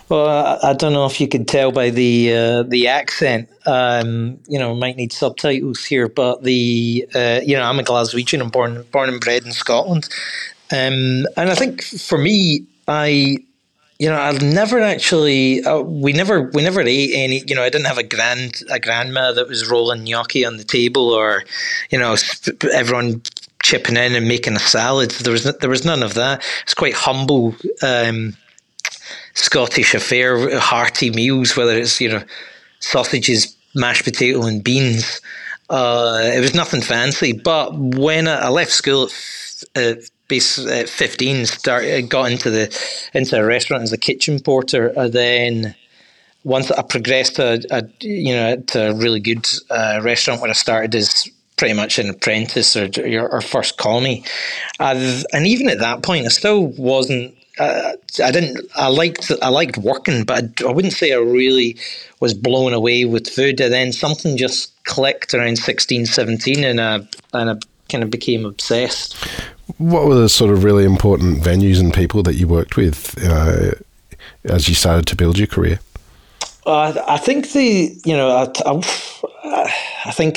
Well, 0.09 0.27
I, 0.27 0.71
I 0.71 0.73
don't 0.73 0.93
know 0.93 1.07
if 1.07 1.21
you 1.21 1.29
could 1.29 1.47
tell 1.49 1.71
by 1.71 1.91
the 1.91 2.33
uh, 2.33 2.63
the 2.63 2.89
accent. 2.89 3.51
Um, 3.67 4.39
you 4.47 4.59
know, 4.59 4.75
might 4.75 4.97
need 4.97 5.13
subtitles 5.13 5.85
here, 5.85 6.09
but 6.09 6.43
the 6.43 7.07
uh, 7.15 7.41
you 7.45 7.57
know 7.57 7.65
I'm 7.65 7.79
a 7.79 7.83
Glaswegian. 7.83 8.41
I'm 8.41 8.51
born 8.51 8.85
born 8.91 9.11
and 9.11 9.21
bred 9.21 9.45
in 9.45 9.53
Scotland, 9.53 10.09
um, 10.73 11.27
and 11.37 11.51
I 11.51 11.55
think 11.55 11.83
for 11.83 12.17
me, 12.17 12.65
I 12.89 13.37
you 13.99 14.09
know, 14.09 14.21
I've 14.21 14.43
never 14.43 14.81
actually. 14.81 15.63
Uh, 15.65 15.81
we 15.81 16.13
never, 16.13 16.51
we 16.53 16.63
never 16.63 16.81
ate 16.81 17.13
any. 17.15 17.45
You 17.47 17.55
know, 17.55 17.63
I 17.63 17.71
didn't 17.71 17.87
have 17.87 17.99
a 17.99 18.03
grand, 18.03 18.63
a 18.71 18.81
grandma 18.81 19.33
that 19.33 19.49
was 19.49 19.69
rolling 19.69 20.05
gnocchi 20.05 20.45
on 20.45 20.57
the 20.57 20.65
table, 20.65 21.11
or, 21.11 21.45
you 21.91 21.99
know, 21.99 22.17
everyone 22.73 23.23
chipping 23.63 23.97
in 23.97 24.15
and 24.15 24.27
making 24.27 24.57
a 24.57 24.61
salad. 24.61 25.13
There 25.13 25.33
was, 25.33 25.45
there 25.45 25.71
was 25.71 25.85
none 25.85 26.03
of 26.03 26.15
that. 26.15 26.45
It's 26.65 26.75
quite 26.75 26.95
humble 26.95 27.55
um, 27.83 28.37
Scottish 29.35 29.95
affair, 29.95 30.59
hearty 30.59 31.11
meals. 31.11 31.57
Whether 31.57 31.79
it's 31.79 32.01
you 32.01 32.09
know, 32.09 32.23
sausages, 32.81 33.57
mashed 33.75 34.05
potato, 34.05 34.43
and 34.43 34.63
beans. 34.63 35.21
Uh, 35.71 36.21
it 36.35 36.41
was 36.41 36.55
nothing 36.55 36.83
fancy. 36.83 37.33
But 37.33 37.75
when 37.79 38.29
I, 38.29 38.47
I 38.47 38.49
left 38.49 38.71
school 38.71 39.05
at, 39.05 39.11
base 39.77 40.01
at 40.01 40.24
15 40.41 41.47
started 41.47 42.09
got 42.09 42.31
into 42.31 42.51
the 42.51 42.77
into 43.13 43.39
a 43.39 43.45
restaurant 43.45 43.83
as 43.83 43.93
a 43.93 43.99
kitchen 43.99 44.41
porter 44.41 44.89
and 44.97 45.13
then 45.13 45.75
once 46.45 46.71
I 46.71 46.83
progressed 46.83 47.37
to 47.37 47.65
a, 47.71 47.83
you 48.01 48.35
know 48.35 48.57
to 48.57 48.91
a 48.91 48.95
really 48.95 49.21
good 49.21 49.47
uh, 49.71 50.01
restaurant 50.03 50.41
where 50.41 50.51
I 50.51 50.55
started 50.55 50.95
as 50.95 51.29
pretty 51.57 51.75
much 51.75 51.99
an 51.99 52.11
apprentice 52.11 52.77
or 52.77 52.89
or 53.31 53.41
first 53.41 53.79
call 53.79 54.01
me 54.01 54.25
and 54.81 55.47
even 55.47 55.69
at 55.69 55.79
that 55.79 56.03
point 56.03 56.27
I 56.27 56.29
still 56.29 56.67
wasn't 56.67 57.35
uh, 57.59 57.93
I 58.23 58.33
didn't 58.33 58.61
I 58.75 58.89
liked 58.89 59.31
I 59.41 59.49
liked 59.49 59.79
working 59.79 60.25
but 60.25 60.63
I, 60.63 60.69
I 60.69 60.73
wouldn't 60.73 60.95
say 60.95 61.13
I 61.13 61.19
really 61.19 61.77
was 62.25 62.33
blown 62.33 62.73
away 62.73 63.05
with 63.05 63.29
food. 63.29 63.61
And 63.61 63.73
then 63.73 63.93
something 63.93 64.39
just 64.39 64.73
clicked 64.85 65.35
around 65.35 65.59
16 65.59 66.07
17 66.07 66.65
and 66.65 66.81
I, 66.81 66.95
and 67.35 67.51
I 67.51 67.55
kind 67.89 68.03
of 68.03 68.11
became 68.11 68.45
obsessed 68.45 69.17
what 69.79 70.07
were 70.07 70.15
the 70.15 70.29
sort 70.29 70.51
of 70.51 70.65
really 70.65 70.85
important 70.85 71.43
venues 71.43 71.81
and 71.81 71.93
people 71.93 72.23
that 72.23 72.35
you 72.35 72.47
worked 72.47 72.77
with 72.77 73.17
uh, 73.25 73.73
as 74.45 74.69
you 74.69 74.75
started 74.75 75.07
to 75.07 75.17
build 75.17 75.39
your 75.39 75.47
career? 75.47 75.81
Uh, 76.67 76.95
I 77.07 77.19
think 77.19 77.53
the 77.53 77.95
you 78.05 78.17
know 78.17 78.31
I, 78.31 78.81
I, 79.45 79.75
I 80.07 80.11
think 80.13 80.37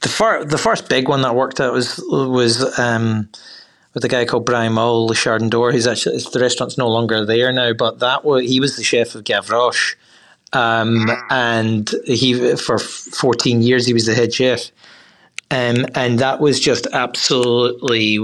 the 0.00 0.08
first 0.08 0.48
the 0.48 0.58
first 0.58 0.88
big 0.88 1.08
one 1.08 1.22
that 1.22 1.28
I 1.28 1.34
worked 1.34 1.60
at 1.60 1.72
was 1.72 2.02
was 2.08 2.78
um, 2.78 3.28
with 3.94 4.04
a 4.04 4.08
guy 4.08 4.24
called 4.24 4.46
Brian 4.46 4.72
Maule, 4.72 5.06
Le 5.06 5.14
Chardon 5.14 5.50
d'Or. 5.50 5.72
He's 5.72 5.86
actually 5.86 6.18
the 6.18 6.40
restaurant's 6.40 6.78
no 6.78 6.88
longer 6.88 7.24
there 7.24 7.52
now, 7.52 7.72
but 7.74 7.98
that 7.98 8.24
was 8.24 8.44
he 8.48 8.60
was 8.60 8.76
the 8.76 8.82
chef 8.82 9.14
of 9.14 9.24
Gavroche, 9.24 9.94
um, 10.54 11.10
and 11.28 11.90
he 12.06 12.56
for 12.56 12.78
fourteen 12.78 13.60
years 13.60 13.86
he 13.86 13.92
was 13.92 14.06
the 14.06 14.14
head 14.14 14.32
chef. 14.32 14.70
Um, 15.52 15.84
and 15.94 16.18
that 16.20 16.40
was 16.40 16.58
just 16.58 16.86
absolutely 16.94 18.16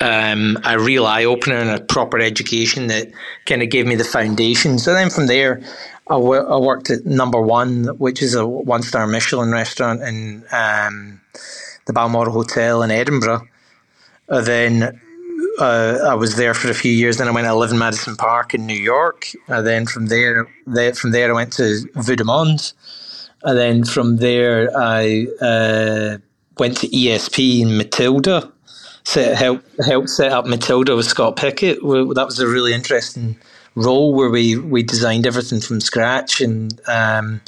um, 0.00 0.58
a 0.64 0.76
real 0.76 1.06
eye 1.06 1.24
opener 1.24 1.54
and 1.54 1.70
a 1.70 1.80
proper 1.80 2.18
education 2.18 2.88
that 2.88 3.12
kind 3.46 3.62
of 3.62 3.70
gave 3.70 3.86
me 3.86 3.94
the 3.94 4.02
foundation. 4.02 4.80
So 4.80 4.92
then 4.92 5.08
from 5.08 5.28
there, 5.28 5.62
I, 6.08 6.14
w- 6.14 6.42
I 6.42 6.58
worked 6.58 6.90
at 6.90 7.06
Number 7.06 7.40
One, 7.40 7.84
which 7.98 8.22
is 8.22 8.34
a 8.34 8.44
one 8.44 8.82
star 8.82 9.06
Michelin 9.06 9.52
restaurant 9.52 10.02
in 10.02 10.44
um, 10.50 11.20
the 11.86 11.92
Balmoral 11.92 12.32
Hotel 12.32 12.82
in 12.82 12.90
Edinburgh. 12.90 13.46
And 14.28 14.46
then 14.46 15.00
uh, 15.60 15.98
I 16.08 16.14
was 16.14 16.34
there 16.34 16.54
for 16.54 16.68
a 16.70 16.74
few 16.74 16.90
years. 16.90 17.18
Then 17.18 17.28
I 17.28 17.30
went 17.30 17.46
to 17.46 17.54
live 17.54 17.70
in 17.70 17.78
Madison 17.78 18.16
Park 18.16 18.52
in 18.52 18.66
New 18.66 18.74
York. 18.74 19.28
And 19.46 19.64
then 19.64 19.86
from 19.86 20.06
there, 20.06 20.48
there 20.66 20.92
from 20.92 21.12
there 21.12 21.30
I 21.30 21.34
went 21.34 21.52
to 21.52 21.88
Vue 21.94 22.16
de 22.16 22.24
Monde 22.24 22.72
and 23.42 23.58
then 23.58 23.84
from 23.84 24.16
there 24.16 24.70
I 24.76 25.26
uh, 25.40 26.18
went 26.58 26.78
to 26.78 26.88
ESP 26.88 27.60
in 27.60 27.76
Matilda. 27.76 28.52
Set, 29.04 29.36
help 29.36 29.62
helped 29.84 30.10
set 30.10 30.32
up 30.32 30.46
Matilda 30.46 30.96
with 30.96 31.06
Scott 31.06 31.36
Pickett. 31.36 31.78
That 31.80 32.24
was 32.26 32.40
a 32.40 32.48
really 32.48 32.74
interesting 32.74 33.36
role 33.76 34.14
where 34.14 34.30
we 34.30 34.56
we 34.56 34.82
designed 34.82 35.26
everything 35.26 35.60
from 35.60 35.80
scratch 35.80 36.40
and. 36.40 36.80
Um, 36.88 37.40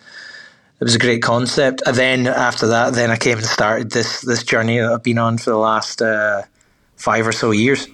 it 0.80 0.84
was 0.84 0.94
a 0.94 0.98
great 0.98 1.22
concept. 1.22 1.82
And 1.86 1.96
then 1.96 2.26
after 2.28 2.68
that, 2.68 2.94
then 2.94 3.10
I 3.10 3.16
came 3.16 3.38
and 3.38 3.46
started 3.46 3.90
this 3.90 4.20
this 4.20 4.44
journey 4.44 4.78
that 4.78 4.92
I've 4.92 5.02
been 5.02 5.18
on 5.18 5.38
for 5.38 5.50
the 5.50 5.58
last 5.58 6.00
uh, 6.00 6.42
five 6.96 7.26
or 7.26 7.32
so 7.32 7.50
years. 7.50 7.88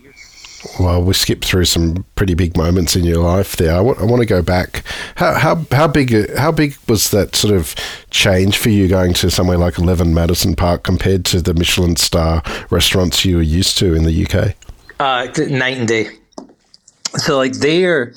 Well, 0.79 1.03
we 1.03 1.15
skipped 1.15 1.45
through 1.45 1.67
some 1.67 2.05
pretty 2.15 2.35
big 2.35 2.57
moments 2.57 2.97
in 2.97 3.05
your 3.05 3.23
life 3.23 3.57
there. 3.57 3.75
I, 3.75 3.81
want 3.81 4.21
to 4.21 4.27
go 4.27 4.43
back. 4.43 4.85
How, 5.17 5.35
how, 5.35 5.67
how 5.71 5.87
big 5.87 6.37
how 6.37 6.53
big 6.53 6.77
was 6.89 7.11
that 7.11 7.37
sort 7.37 7.55
of 7.55 7.75
change 8.11 8.59
for 8.59 8.71
you 8.71 8.89
going 8.89 9.15
to 9.15 9.31
somewhere 9.31 9.59
like 9.59 9.79
Eleven 9.79 10.15
Madison 10.15 10.57
Park 10.57 10.83
compared 10.83 11.25
to 11.27 11.41
the 11.41 11.55
Michelin 11.55 11.97
star 11.97 12.43
restaurants 12.71 13.25
you 13.25 13.37
were 13.37 13.43
used 13.43 13.79
to 13.79 13.95
in 13.95 14.05
the 14.05 14.27
UK? 14.27 14.55
Uh, 15.01 15.27
night 15.49 15.79
and 15.79 15.89
day. 15.89 16.09
So 17.17 17.37
like 17.37 17.53
there, 17.55 18.15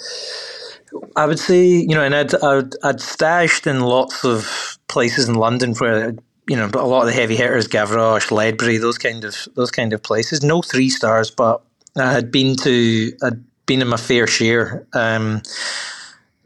I 1.16 1.26
would 1.26 1.40
say 1.40 1.66
you 1.66 1.96
know, 1.96 2.04
and 2.04 2.16
I'd, 2.16 2.36
I'd 2.36 2.74
I'd 2.84 3.02
stashed 3.02 3.68
in 3.68 3.82
lots 3.82 4.24
of 4.24 4.78
places 4.88 5.28
in 5.28 5.36
London 5.36 5.74
where 5.76 6.16
you 6.48 6.56
know 6.56 6.70
a 6.74 6.88
lot 6.88 7.02
of 7.02 7.08
the 7.08 7.14
heavy 7.14 7.36
hitters, 7.36 7.68
Gavroche, 7.68 8.32
Ledbury, 8.32 8.78
those 8.78 8.98
kind 8.98 9.24
of 9.24 9.36
those 9.56 9.70
kind 9.70 9.94
of 9.94 10.02
places. 10.02 10.44
No 10.44 10.62
three 10.62 10.90
stars, 10.90 11.30
but 11.30 11.62
I 12.00 12.12
had 12.12 12.32
been 12.32 12.56
to, 12.58 13.12
I'd 13.24 13.44
been 13.66 13.82
in 13.82 13.88
my 13.88 13.98
fair 13.98 14.28
share. 14.28 14.88
Um, 14.94 15.42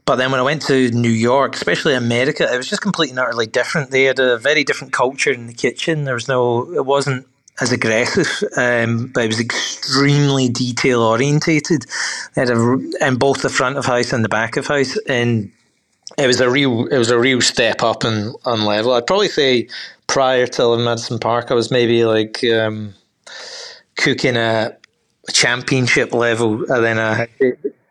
but 0.05 0.15
then 0.15 0.31
when 0.31 0.39
I 0.39 0.43
went 0.43 0.63
to 0.63 0.89
New 0.91 1.09
York, 1.09 1.55
especially 1.55 1.93
America, 1.93 2.51
it 2.51 2.57
was 2.57 2.67
just 2.67 2.81
completely 2.81 3.11
and 3.11 3.19
utterly 3.19 3.47
different. 3.47 3.91
They 3.91 4.03
had 4.03 4.19
a 4.19 4.37
very 4.37 4.63
different 4.63 4.93
culture 4.93 5.31
in 5.31 5.47
the 5.47 5.53
kitchen. 5.53 6.03
There 6.03 6.15
was 6.15 6.27
no, 6.27 6.71
it 6.73 6.85
wasn't 6.85 7.27
as 7.61 7.71
aggressive, 7.71 8.43
um, 8.57 9.11
but 9.13 9.25
it 9.25 9.27
was 9.27 9.39
extremely 9.39 10.49
detail 10.49 11.01
orientated. 11.01 11.85
They 12.33 12.41
had 12.41 12.49
a, 12.49 12.79
in 13.01 13.17
both 13.17 13.43
the 13.43 13.49
front 13.49 13.77
of 13.77 13.85
house 13.85 14.11
and 14.11 14.23
the 14.23 14.29
back 14.29 14.57
of 14.57 14.67
house, 14.67 14.97
and 15.07 15.51
it 16.17 16.27
was 16.27 16.41
a 16.41 16.49
real, 16.49 16.87
it 16.87 16.97
was 16.97 17.11
a 17.11 17.19
real 17.19 17.39
step 17.39 17.83
up 17.83 18.03
and 18.03 18.35
on 18.45 18.65
level. 18.65 18.93
I'd 18.93 19.07
probably 19.07 19.27
say 19.27 19.69
prior 20.07 20.47
to 20.47 20.67
living 20.67 20.81
in 20.81 20.85
Madison 20.85 21.19
Park, 21.19 21.51
I 21.51 21.53
was 21.53 21.71
maybe 21.71 22.03
like 22.03 22.43
um, 22.45 22.95
cooking 23.95 24.37
at 24.37 24.80
championship 25.33 26.13
level, 26.13 26.71
and 26.71 26.83
then 26.83 26.99
I 26.99 27.27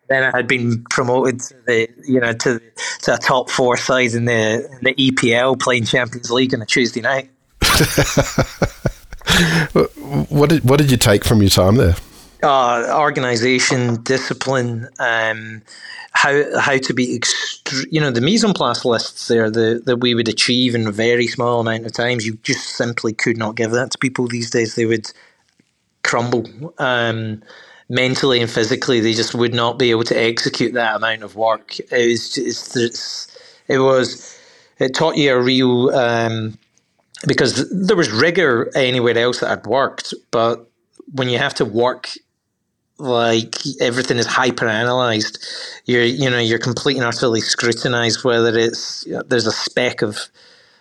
then 0.09 0.25
I 0.25 0.37
had 0.37 0.47
been 0.49 0.85
promoted 0.85 1.41
to 1.41 1.55
the 1.67 1.89
you 2.07 2.21
know 2.21 2.33
to 2.33 2.61
to 3.03 3.15
a 3.15 3.19
top 3.19 3.51
four 3.51 3.77
side 3.77 4.13
in 4.13 4.25
the 4.25 4.67
in 4.67 4.79
the 4.83 4.95
EPL 4.95 5.59
playing 5.61 5.85
Champions 5.85 6.31
League 6.31 6.53
on 6.55 6.63
a 6.63 6.67
Tuesday 6.67 7.01
night. 7.01 7.31
what 10.29 10.51
did 10.51 10.65
what 10.69 10.79
did 10.79 10.91
you 10.91 10.97
take 10.97 11.25
from 11.25 11.41
your 11.41 11.51
time 11.51 11.77
there? 11.77 11.95
Uh, 12.43 12.97
organization, 12.99 14.03
discipline, 14.03 14.89
um, 14.99 15.63
how 16.13 16.59
how 16.59 16.79
to 16.79 16.93
be 16.95 17.19
ext- 17.19 17.87
you 17.91 18.01
know 18.01 18.11
the 18.11 18.21
mise 18.21 18.43
en 18.43 18.53
place 18.53 18.85
lists 18.85 19.29
there 19.29 19.51
the, 19.51 19.81
that 19.85 19.99
we 19.99 20.15
would 20.15 20.29
achieve 20.29 20.75
in 20.75 20.87
a 20.87 20.91
very 20.91 21.27
small 21.27 21.61
amount 21.61 21.87
of 21.87 21.93
times. 21.93 22.27
You 22.27 22.39
just 22.43 22.71
simply 22.71 23.13
could 23.13 23.37
not 23.37 23.55
give 23.55 23.71
that 23.73 23.93
to 23.93 23.99
people 23.99 24.27
these 24.27 24.51
days. 24.51 24.75
They 24.75 24.87
would 24.87 25.13
crumble 26.03 26.75
um, 26.79 27.43
mentally 27.89 28.41
and 28.41 28.51
physically. 28.51 29.01
They 29.01 29.15
just 29.15 29.35
would 29.35 29.55
not 29.55 29.79
be 29.79 29.91
able 29.91 30.05
to 30.05 30.19
execute 30.19 30.75
that 30.75 30.97
amount 30.97 31.23
of 31.23 31.37
work. 31.37 31.79
It 31.79 32.09
was 32.09 32.39
it's, 32.39 33.29
it 33.69 33.79
was 33.79 34.39
it 34.79 34.95
taught 34.95 35.17
you 35.17 35.35
a 35.35 35.41
real 35.43 35.91
um, 35.91 36.59
because 37.27 37.71
there 37.71 37.97
was 37.97 38.11
rigor 38.11 38.71
anywhere 38.75 39.19
else 39.19 39.41
that 39.41 39.51
I'd 39.51 39.67
worked, 39.67 40.15
but 40.31 40.71
when 41.13 41.29
you 41.29 41.39
have 41.39 41.55
to 41.55 41.65
work 41.65 42.11
like 43.01 43.57
everything 43.81 44.19
is 44.19 44.27
hyper 44.27 44.69
analyzed. 44.69 45.45
You're 45.87 46.05
you 46.05 46.31
know 46.31 46.39
you're 46.39 46.59
completely 46.59 47.01
and 47.03 47.09
utterly 47.15 47.41
scrutinized 47.41 48.25
whether 48.25 48.59
it's 48.59 49.07
there's 49.27 49.47
a 49.47 49.53
speck 49.53 50.03
of 50.03 50.29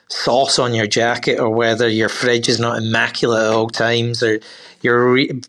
sauce 0.09 0.59
on 0.59 0.73
your 0.73 0.87
jacket 0.87 1.39
or 1.39 1.49
whether 1.49 1.87
your 1.87 2.09
fridge 2.09 2.49
is 2.49 2.59
not 2.59 2.77
immaculate 2.77 3.43
at 3.43 3.51
all 3.53 3.69
times 3.69 4.23
or 4.23 4.39
you're 4.81 5.11
re- 5.11 5.41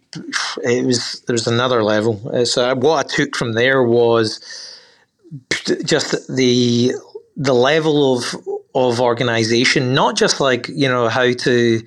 it 0.64 0.84
was 0.86 1.22
there's 1.26 1.46
another 1.46 1.82
level. 1.82 2.20
Uh, 2.32 2.44
so 2.44 2.74
what 2.74 3.06
I 3.06 3.08
took 3.08 3.36
from 3.36 3.52
there 3.54 3.82
was 3.82 4.40
just 5.84 6.12
the 6.34 6.92
the 7.36 7.54
level 7.54 8.16
of 8.16 8.36
of 8.74 9.00
organization, 9.00 9.94
not 9.94 10.16
just 10.16 10.40
like 10.40 10.68
you 10.68 10.88
know 10.88 11.08
how 11.08 11.32
to 11.32 11.80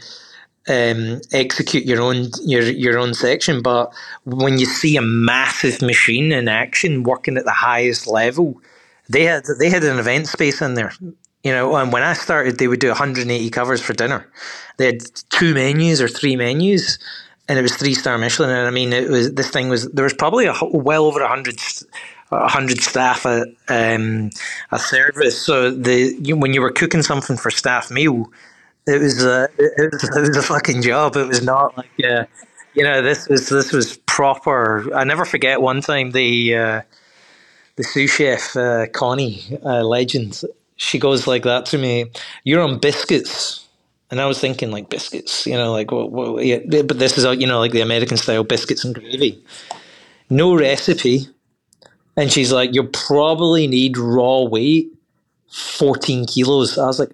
um, 0.68 1.22
execute 1.32 1.86
your 1.86 2.02
own 2.02 2.30
your 2.44 2.64
your 2.64 2.98
own 2.98 3.14
section, 3.14 3.62
but 3.62 3.94
when 4.26 4.58
you 4.58 4.66
see 4.66 4.98
a 4.98 5.02
massive 5.02 5.82
machine 5.82 6.32
in 6.32 6.48
action 6.48 7.04
working 7.04 7.38
at 7.38 7.46
the 7.46 7.52
highest 7.52 8.08
level, 8.08 8.62
they 9.10 9.24
had 9.26 9.44
they 9.60 9.70
had 9.70 9.84
an 9.84 10.00
event 10.00 10.28
space 10.28 10.62
in 10.62 10.76
there. 10.76 10.94
You 11.44 11.52
know, 11.52 11.76
and 11.76 11.92
when 11.92 12.04
I 12.04 12.14
started, 12.14 12.58
they 12.58 12.68
would 12.68 12.80
do 12.80 12.88
180 12.88 13.50
covers 13.50 13.82
for 13.82 13.94
dinner. 13.94 14.28
They 14.78 14.86
had 14.86 15.04
two 15.30 15.54
menus 15.54 16.02
or 16.02 16.08
three 16.08 16.36
menus, 16.36 17.00
and 17.50 17.60
it 17.60 17.62
was 17.62 17.76
three 17.76 17.94
star 17.94 18.18
Michelin. 18.18 18.50
And 18.50 18.66
I 18.68 18.72
mean, 18.72 18.94
it 18.94 19.10
was 19.10 19.34
this 19.34 19.50
thing 19.50 19.70
was 19.70 19.90
there 19.92 20.04
was 20.06 20.14
probably 20.14 20.46
a 20.46 20.54
well 20.72 21.06
over 21.06 21.22
a 21.22 21.28
hundred. 21.28 21.60
100 22.30 22.82
staff 22.82 23.28
at 23.28 23.48
um, 23.68 24.30
a 24.72 24.80
service. 24.80 25.40
So 25.40 25.70
the 25.70 26.18
you, 26.20 26.36
when 26.36 26.54
you 26.54 26.62
were 26.62 26.72
cooking 26.72 27.04
something 27.04 27.38
for 27.38 27.52
staff 27.52 27.92
meal, 27.92 28.32
it 28.88 29.02
was 29.02 29.24
a 29.24 29.50
it 29.58 29.94
was, 29.94 30.04
it 30.04 30.20
was 30.20 30.38
a 30.38 30.42
fucking 30.42 30.82
job. 30.82 31.16
It 31.16 31.28
was 31.28 31.44
not 31.44 31.78
like 31.78 31.90
uh, 32.04 32.26
you 32.74 32.84
know 32.84 33.02
this 33.02 33.28
was 33.30 33.50
this 33.50 33.72
was 33.72 33.98
proper. 33.98 34.94
I 34.96 35.04
never 35.04 35.26
forget 35.26 35.62
one 35.62 35.82
time 35.82 36.12
the 36.12 36.56
uh, 36.56 36.82
the 37.76 37.84
sous 37.84 38.12
chef 38.12 38.56
uh, 38.56 38.88
Connie 38.88 39.58
uh, 39.64 39.84
legend. 39.84 40.42
She 40.76 41.00
goes 41.00 41.28
like 41.28 41.44
that 41.44 41.66
to 41.68 41.78
me. 41.78 42.12
You're 42.44 42.62
on 42.62 42.80
biscuits. 42.80 43.68
And 44.12 44.22
I 44.22 44.26
was 44.26 44.40
thinking 44.40 44.70
like 44.70 44.90
biscuits, 44.90 45.48
you 45.48 45.58
know, 45.58 45.72
like 45.72 45.92
well, 45.92 46.40
yeah, 46.40 46.60
but 46.84 47.00
this 47.00 47.18
is 47.18 47.26
you 47.42 47.48
know 47.48 47.58
like 47.58 47.72
the 47.72 47.82
American 47.82 48.16
style 48.16 48.44
biscuits 48.44 48.84
and 48.84 48.94
gravy. 48.94 49.44
No 50.30 50.56
recipe, 50.56 51.28
and 52.16 52.32
she's 52.32 52.52
like, 52.52 52.76
"You'll 52.76 52.94
probably 52.94 53.66
need 53.66 53.98
raw 53.98 54.42
weight, 54.42 54.94
fourteen 55.50 56.28
kilos." 56.28 56.78
I 56.78 56.86
was 56.86 57.00
like, 57.00 57.10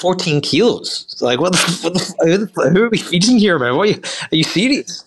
14 0.00 0.40
kilos. 0.40 1.16
Like, 1.20 1.40
what 1.40 1.52
the, 1.52 1.78
what 1.82 1.94
the, 1.94 2.70
who 2.70 2.84
are 2.84 2.88
we 2.88 2.98
feeding 2.98 3.38
here, 3.38 3.58
man? 3.58 3.76
What 3.76 3.88
are 3.88 3.92
you, 3.92 4.00
are 4.32 4.36
you 4.36 4.44
serious? 4.44 5.04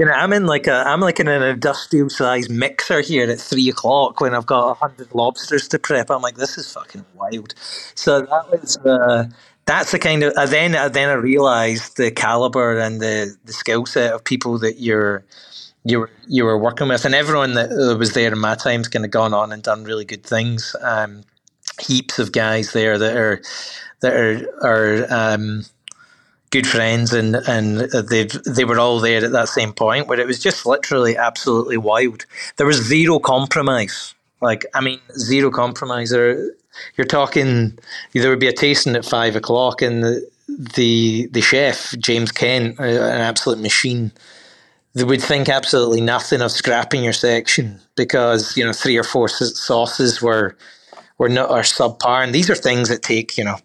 You 0.00 0.06
know, 0.06 0.12
I'm 0.12 0.32
in 0.32 0.46
like 0.46 0.66
a, 0.66 0.82
I'm 0.86 1.00
like 1.00 1.20
in 1.20 1.28
an 1.28 1.42
industrial 1.42 2.08
sized 2.08 2.50
mixer 2.50 3.02
here 3.02 3.30
at 3.30 3.38
three 3.38 3.68
o'clock 3.68 4.22
when 4.22 4.34
I've 4.34 4.46
got 4.46 4.70
a 4.70 4.74
hundred 4.74 5.14
lobsters 5.14 5.68
to 5.68 5.78
prep. 5.78 6.10
I'm 6.10 6.22
like, 6.22 6.36
this 6.36 6.56
is 6.56 6.72
fucking 6.72 7.04
wild. 7.14 7.52
So 7.94 8.22
that 8.22 8.50
was, 8.50 8.78
uh, 8.78 9.28
that's 9.66 9.92
the 9.92 9.98
kind 9.98 10.22
of, 10.22 10.32
I 10.38 10.46
then, 10.46 10.74
I 10.74 10.88
then 10.88 11.10
I 11.10 11.12
realized 11.12 11.98
the 11.98 12.10
caliber 12.10 12.78
and 12.78 13.02
the, 13.02 13.36
the 13.44 13.52
skill 13.52 13.84
set 13.84 14.14
of 14.14 14.24
people 14.24 14.58
that 14.60 14.80
you're, 14.80 15.22
you 15.84 16.00
were 16.00 16.10
you 16.26 16.44
were 16.44 16.58
working 16.58 16.88
with, 16.88 17.04
and 17.04 17.14
everyone 17.14 17.54
that 17.54 17.70
was 17.98 18.12
there 18.14 18.32
in 18.32 18.38
my 18.38 18.54
time's 18.54 18.88
kind 18.88 19.04
of 19.04 19.10
gone 19.10 19.34
on 19.34 19.52
and 19.52 19.62
done 19.62 19.84
really 19.84 20.06
good 20.06 20.24
things. 20.24 20.74
Um, 20.82 21.24
heaps 21.78 22.18
of 22.18 22.32
guys 22.32 22.72
there 22.72 22.98
that 22.98 23.16
are 23.16 23.42
that 24.00 24.12
are 24.14 24.46
are 24.62 25.06
um, 25.10 25.64
good 26.50 26.66
friends, 26.66 27.12
and 27.12 27.36
and 27.36 27.78
they 27.78 28.24
they 28.46 28.64
were 28.64 28.78
all 28.78 29.00
there 29.00 29.24
at 29.24 29.32
that 29.32 29.48
same 29.48 29.72
point 29.72 30.06
where 30.08 30.20
it 30.20 30.26
was 30.26 30.38
just 30.38 30.66
literally 30.66 31.16
absolutely 31.16 31.76
wild. 31.76 32.26
There 32.56 32.66
was 32.66 32.82
zero 32.82 33.18
compromise. 33.18 34.14
Like 34.40 34.66
I 34.74 34.80
mean, 34.80 35.00
zero 35.18 35.50
compromise. 35.50 36.10
There, 36.10 36.50
you're 36.96 37.06
talking. 37.06 37.78
There 38.12 38.30
would 38.30 38.40
be 38.40 38.48
a 38.48 38.52
tasting 38.52 38.96
at 38.96 39.04
five 39.04 39.36
o'clock, 39.36 39.82
and 39.82 40.02
the 40.02 40.28
the 40.48 41.28
the 41.32 41.40
chef 41.40 41.94
James 41.98 42.32
Kent, 42.32 42.78
an 42.78 43.20
absolute 43.20 43.60
machine 43.60 44.12
they 44.94 45.04
would 45.04 45.22
think 45.22 45.48
absolutely 45.48 46.00
nothing 46.00 46.42
of 46.42 46.50
scrapping 46.50 47.04
your 47.04 47.12
section 47.12 47.80
because 47.96 48.56
you 48.56 48.64
know 48.64 48.72
three 48.72 48.96
or 48.96 49.04
four 49.04 49.28
sauces 49.28 50.20
were 50.20 50.56
were 51.18 51.28
not 51.28 51.50
are 51.50 51.62
subpar, 51.62 52.24
and 52.24 52.34
these 52.34 52.50
are 52.50 52.56
things 52.56 52.88
that 52.88 53.02
take 53.02 53.38
you 53.38 53.44
know 53.44 53.58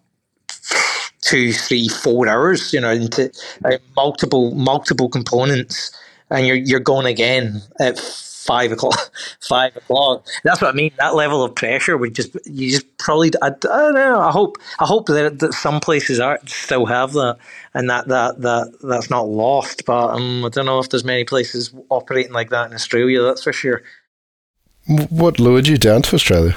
two, 1.25 1.51
three, 1.51 1.89
four 1.89 2.27
hours, 2.27 2.71
you 2.71 2.79
know, 2.79 2.91
into 2.91 3.31
uh, 3.65 3.77
multiple 3.95 4.53
multiple 4.55 5.09
components, 5.09 5.91
and 6.29 6.47
you're 6.47 6.55
you're 6.55 6.79
going 6.79 7.05
again 7.05 7.61
at 7.79 7.99
five 7.99 8.71
o'clock. 8.71 9.11
Five 9.47 9.75
o'clock. 9.75 10.25
That's 10.43 10.61
what 10.61 10.73
I 10.73 10.75
mean. 10.75 10.91
That 10.97 11.15
level 11.15 11.43
of 11.43 11.53
pressure 11.55 11.97
would 11.97 12.15
just 12.15 12.35
you 12.45 12.71
just 12.71 12.97
probably. 12.97 13.31
I, 13.41 13.47
I 13.47 13.49
don't 13.49 13.93
know. 13.95 14.19
I 14.19 14.31
hope 14.31 14.57
I 14.79 14.85
hope 14.85 15.07
that, 15.07 15.39
that 15.39 15.53
some 15.53 15.79
places 15.79 16.19
are 16.19 16.39
still 16.45 16.85
have 16.85 17.13
that, 17.13 17.37
and 17.73 17.89
that 17.89 18.07
that 18.07 18.41
that 18.41 18.77
that's 18.81 19.09
not 19.09 19.27
lost. 19.27 19.85
But 19.85 20.15
um, 20.15 20.45
I 20.45 20.49
don't 20.49 20.65
know 20.65 20.79
if 20.79 20.89
there's 20.89 21.03
many 21.03 21.25
places 21.25 21.73
operating 21.89 22.33
like 22.33 22.49
that 22.49 22.67
in 22.67 22.73
Australia. 22.73 23.21
That's 23.21 23.43
for 23.43 23.53
sure. 23.53 23.83
What 25.09 25.39
lured 25.39 25.67
you 25.67 25.77
down 25.77 26.03
to 26.03 26.15
Australia? 26.15 26.55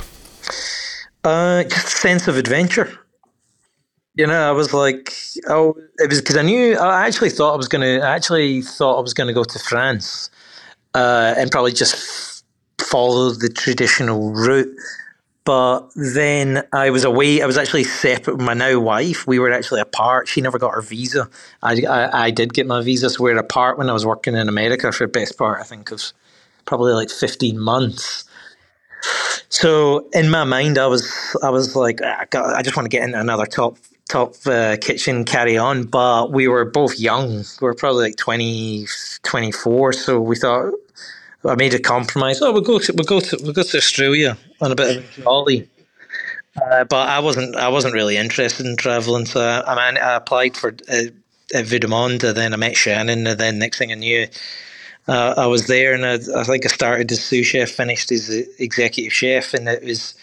Uh, 1.25 1.65
just 1.65 1.87
a 1.87 1.91
sense 1.91 2.29
of 2.29 2.37
adventure. 2.37 2.99
You 4.19 4.27
know, 4.27 4.49
I 4.49 4.51
was 4.51 4.75
like, 4.75 5.15
oh, 5.47 5.77
it 5.99 6.09
was 6.09 6.21
because 6.21 6.37
I 6.37 6.43
knew. 6.43 6.77
I 6.77 7.07
actually 7.07 7.31
thought 7.31 7.55
I 7.55 7.57
was 7.57 7.69
gonna. 7.69 8.01
I 8.01 8.17
actually 8.17 8.63
thought 8.63 8.99
I 8.99 9.01
was 9.01 9.15
gonna 9.15 9.33
go 9.33 9.45
to 9.45 9.59
France 9.61 10.29
uh, 10.93 11.35
and 11.39 11.53
probably 11.53 11.73
just 11.73 12.45
follow 12.81 13.31
the 13.31 13.49
traditional 13.49 14.33
route. 14.33 14.75
But 15.45 15.89
then 15.95 16.65
I 16.73 16.91
was 16.91 17.05
away. 17.05 17.43
I 17.43 17.47
was 17.47 17.57
actually 17.57 17.85
separate 17.85 18.39
with 18.39 18.45
my 18.45 18.55
now 18.55 18.81
wife. 18.81 19.25
We 19.29 19.39
were 19.39 19.53
actually 19.53 19.81
apart. 19.81 20.27
She 20.27 20.41
never 20.41 20.59
got 20.59 20.75
her 20.75 20.83
visa. 20.83 21.31
I, 21.63 21.81
I, 21.85 22.25
I 22.25 22.31
did 22.33 22.53
get 22.53 22.67
my 22.67 22.83
visa, 22.83 23.11
so 23.11 23.23
we 23.23 23.33
were 23.33 23.39
apart 23.39 23.79
when 23.79 23.89
I 23.89 23.93
was 23.93 24.05
working 24.05 24.35
in 24.35 24.49
America 24.49 24.91
for 24.91 25.07
the 25.07 25.13
best 25.13 25.39
part, 25.39 25.61
I 25.61 25.65
think, 25.65 25.93
of 25.93 26.13
probably 26.65 26.93
like 26.93 27.09
15 27.09 27.57
months. 27.57 28.25
So 29.49 30.09
in 30.13 30.29
my 30.29 30.43
mind, 30.43 30.77
I 30.77 30.89
was 30.89 31.09
I 31.41 31.51
was 31.51 31.77
like, 31.77 32.01
ah, 32.03 32.25
I 32.35 32.63
just 32.63 32.77
want 32.77 32.87
to 32.87 32.91
get 32.91 33.05
into 33.05 33.21
another 33.21 33.47
top 33.47 33.79
top 34.09 34.35
uh, 34.47 34.77
kitchen 34.81 35.25
carry 35.25 35.57
on. 35.57 35.85
But 35.85 36.33
we 36.33 36.49
were 36.49 36.65
both 36.65 36.99
young. 36.99 37.45
We 37.61 37.67
were 37.67 37.75
probably 37.75 38.09
like 38.09 38.17
20, 38.17 38.87
24. 39.23 39.93
So 39.93 40.21
we 40.21 40.37
thought 40.37 40.73
I 41.45 41.55
made 41.55 41.75
a 41.75 41.79
compromise. 41.79 42.43
Oh, 42.43 42.53
we'll 42.53 42.63
go 42.63 42.79
to 42.79 42.93
we'll 42.93 43.05
go 43.05 43.21
to 43.21 43.39
we'll 43.43 43.53
go 43.53 43.63
to 43.63 43.77
Australia 43.77 44.37
on 44.61 44.73
a 44.73 44.75
bit 44.75 44.97
of 44.97 45.19
a 45.19 45.23
jolly. 45.23 45.69
Uh, 46.61 46.85
but 46.85 47.09
I 47.09 47.21
wasn't 47.21 47.55
I 47.57 47.69
wasn't 47.69 47.95
really 47.95 48.17
interested 48.17 48.67
in 48.67 48.77
traveling, 48.77 49.27
so 49.27 49.41
I, 49.41 49.61
I, 49.61 49.91
I 49.91 50.17
applied 50.17 50.57
for 50.57 50.75
uh, 50.91 51.03
at 51.55 51.73
and 51.73 52.21
then 52.21 52.53
I 52.53 52.57
met 52.57 52.77
Shannon, 52.77 53.27
and 53.27 53.39
then 53.39 53.59
next 53.59 53.79
thing 53.79 53.93
I 53.93 53.95
knew, 53.95 54.27
uh, 55.07 55.35
I 55.37 55.47
was 55.47 55.67
there, 55.67 55.95
and 55.95 56.05
I, 56.05 56.15
I, 56.39 56.45
think 56.45 56.67
I 56.67 56.69
started 56.69 57.11
as 57.13 57.25
sous 57.25 57.47
chef, 57.47 57.71
finished 57.71 58.13
as 58.13 58.29
executive 58.59 59.13
chef, 59.13 59.55
and 59.55 59.69
it 59.69 59.83
was 59.83 60.15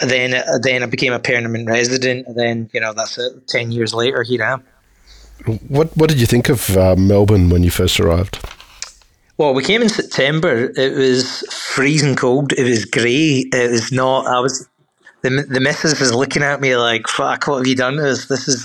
then 0.00 0.42
then 0.62 0.82
I 0.82 0.86
became 0.86 1.12
a 1.12 1.18
permanent 1.18 1.68
resident, 1.68 2.26
and 2.26 2.36
then 2.36 2.70
you 2.72 2.80
know 2.80 2.92
that's 2.92 3.18
it. 3.18 3.46
Ten 3.48 3.72
years 3.72 3.92
later, 3.92 4.22
here 4.22 4.42
I 4.42 4.52
am. 4.52 4.64
What 5.68 5.96
what 5.96 6.08
did 6.08 6.20
you 6.20 6.26
think 6.26 6.48
of 6.48 6.76
uh, 6.76 6.96
Melbourne 6.96 7.50
when 7.50 7.62
you 7.62 7.70
first 7.70 8.00
arrived? 8.00 8.38
Well, 9.38 9.54
we 9.54 9.64
came 9.64 9.82
in 9.82 9.88
September. 9.88 10.72
It 10.76 10.96
was 10.96 11.40
freezing 11.50 12.16
cold. 12.16 12.52
It 12.52 12.64
was 12.64 12.84
grey. 12.84 13.44
It 13.52 13.70
was 13.70 13.92
not. 13.92 14.26
I 14.26 14.40
was. 14.40 14.68
The, 15.22 15.30
the 15.48 15.60
missus 15.60 16.00
was 16.00 16.12
looking 16.12 16.42
at 16.42 16.60
me 16.60 16.76
like, 16.76 17.06
"Fuck! 17.08 17.46
What 17.46 17.58
have 17.58 17.66
you 17.66 17.76
done? 17.76 17.96
This 17.96 18.26
this 18.26 18.48
is 18.48 18.64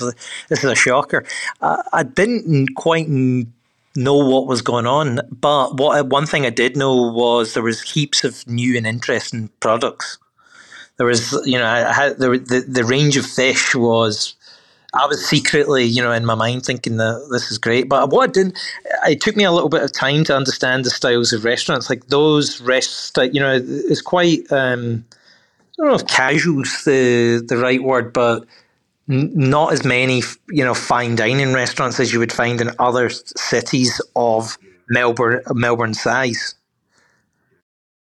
this 0.49 0.63
is 0.63 0.69
a 0.69 0.75
shocker." 0.75 1.25
I, 1.61 1.81
I 1.93 2.03
didn't 2.03 2.75
quite 2.75 3.07
know 3.09 4.15
what 4.15 4.47
was 4.47 4.61
going 4.61 4.87
on, 4.87 5.21
but 5.31 5.77
what 5.77 6.07
one 6.07 6.25
thing 6.25 6.45
I 6.45 6.51
did 6.51 6.77
know 6.77 7.11
was 7.11 7.53
there 7.53 7.63
was 7.63 7.81
heaps 7.81 8.23
of 8.23 8.47
new 8.47 8.77
and 8.77 8.87
interesting 8.87 9.49
products. 9.59 10.17
There 10.97 11.07
was, 11.07 11.39
you 11.45 11.57
know, 11.57 11.65
I 11.65 11.93
had 11.93 12.17
the 12.17 12.65
the, 12.67 12.83
range 12.83 13.17
of 13.17 13.25
fish 13.25 13.75
was 13.75 14.35
I 14.93 15.05
was 15.05 15.23
secretly, 15.25 15.83
you 15.83 16.01
know, 16.01 16.11
in 16.11 16.25
my 16.25 16.35
mind 16.35 16.65
thinking 16.65 16.97
that 16.97 17.27
this 17.31 17.51
is 17.51 17.57
great. 17.57 17.87
But 17.87 18.09
what 18.09 18.29
I 18.29 18.31
did, 18.31 18.57
it 19.07 19.21
took 19.21 19.35
me 19.35 19.43
a 19.43 19.51
little 19.51 19.69
bit 19.69 19.83
of 19.83 19.91
time 19.91 20.23
to 20.25 20.35
understand 20.35 20.85
the 20.85 20.89
styles 20.89 21.33
of 21.33 21.43
restaurants. 21.45 21.89
Like 21.89 22.07
those 22.07 22.61
rest, 22.61 23.17
you 23.17 23.39
know, 23.39 23.59
it's 23.63 24.01
quite. 24.01 24.51
Um, 24.51 25.05
I 25.79 25.83
don't 25.83 25.89
know 25.89 25.95
if 25.95 26.07
casual 26.07 26.63
is 26.63 26.83
the 26.83 27.45
the 27.47 27.57
right 27.57 27.83
word, 27.83 28.11
but 28.11 28.45
n- 29.09 29.31
not 29.35 29.73
as 29.73 29.85
many, 29.85 30.23
you 30.49 30.63
know, 30.63 30.73
fine 30.73 31.15
dining 31.15 31.53
restaurants 31.53 31.99
as 31.99 32.11
you 32.11 32.19
would 32.19 32.33
find 32.33 32.59
in 32.59 32.71
other 32.79 33.09
cities 33.09 34.01
of 34.15 34.57
Melbourne 34.89 35.43
Melbourne 35.53 35.93
size. 35.93 36.55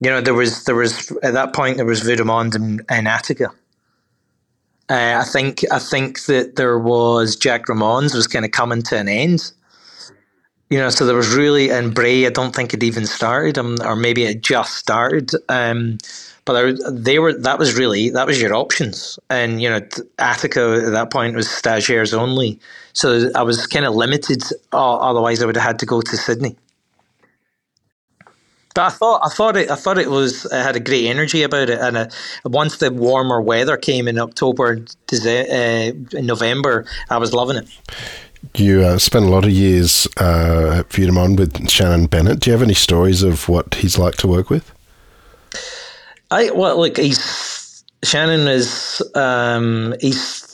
You 0.02 0.10
know, 0.10 0.22
there 0.22 0.34
was 0.34 0.66
there 0.66 0.76
was 0.76 1.12
at 1.24 1.34
that 1.34 1.54
point 1.54 1.78
there 1.78 1.86
was 1.86 2.02
Vue 2.02 2.16
de 2.16 2.26
Monde 2.26 2.56
and, 2.56 2.82
and 2.90 3.08
Attica 3.08 3.52
uh, 4.90 5.18
I 5.20 5.24
think 5.24 5.64
I 5.72 5.80
think 5.80 6.26
that 6.26 6.56
there 6.58 6.78
was 6.78 7.36
Jacques 7.36 7.68
Reymond's 7.68 8.14
was 8.14 8.28
kind 8.28 8.46
of 8.46 8.52
coming 8.52 8.84
to 8.84 8.98
an 8.98 9.08
end. 9.10 9.52
you 10.70 10.78
know, 10.78 10.90
so 10.90 11.06
there 11.06 11.16
was 11.16 11.36
really 11.36 11.72
and 11.72 11.94
Brae. 11.94 12.26
I 12.26 12.30
don't 12.30 12.56
think 12.56 12.74
it 12.74 12.84
even 12.84 13.06
started, 13.08 13.58
um, 13.58 13.78
or 13.84 13.96
maybe 13.96 14.26
it 14.26 14.42
just 14.42 14.76
started. 14.76 15.32
Um, 15.50 15.98
but 16.46 16.78
they 16.92 17.18
were 17.18 17.34
that 17.34 17.58
was 17.58 17.76
really 17.76 18.12
that 18.12 18.28
was 18.28 18.40
your 18.40 18.54
options, 18.54 19.18
and 19.32 19.62
you 19.62 19.70
know, 19.70 19.82
Attica 20.20 20.84
at 20.86 20.92
that 20.92 21.12
point 21.12 21.36
was 21.36 21.48
stagiaires 21.48 22.14
only, 22.14 22.60
so 22.94 23.32
I 23.36 23.42
was 23.42 23.66
kind 23.66 23.86
of 23.86 23.96
limited. 23.96 24.44
Otherwise, 24.72 25.42
I 25.42 25.48
would 25.48 25.56
have 25.56 25.66
had 25.66 25.80
to 25.80 25.88
go 25.88 26.02
to 26.02 26.18
Sydney. 26.18 26.56
But 28.76 28.88
I 28.88 28.90
thought 28.90 29.22
I 29.24 29.30
thought 29.30 29.58
it 29.58 29.72
I 29.72 29.76
thought 29.76 29.98
it 29.98 30.12
was 30.12 30.46
it 30.46 30.52
had 30.52 30.76
a 30.76 30.82
great 30.82 31.08
energy 31.08 31.44
about 31.44 31.70
it, 31.70 31.80
and 31.80 31.98
uh, 31.98 32.08
once 32.44 32.78
the 32.78 32.92
warmer 32.92 33.42
weather 33.42 33.78
came 33.78 34.08
in 34.08 34.20
October, 34.20 34.84
uh, 35.14 35.92
November, 36.14 36.86
I 37.10 37.18
was 37.18 37.34
loving 37.34 37.56
it. 37.56 37.70
You 38.54 38.82
uh, 38.82 38.98
spent 39.00 39.26
a 39.26 39.30
lot 39.30 39.46
of 39.46 39.52
years 39.52 40.08
uh, 40.20 40.80
at 40.80 40.92
Vue 40.94 41.06
de 41.06 41.12
Monde 41.12 41.40
with 41.40 41.70
Shannon 41.70 42.08
Bennett. 42.08 42.42
Do 42.42 42.50
you 42.50 42.52
have 42.52 42.62
any 42.62 42.74
stories 42.74 43.24
of 43.24 43.50
what 43.50 43.76
he's 43.76 43.98
like 43.98 44.16
to 44.18 44.28
work 44.28 44.50
with? 44.50 44.72
I 46.30 46.52
well, 46.52 46.78
look, 46.78 46.98
he's 46.98 47.84
Shannon 48.04 48.48
is 48.50 49.02
um, 49.16 49.96
he's 50.02 50.45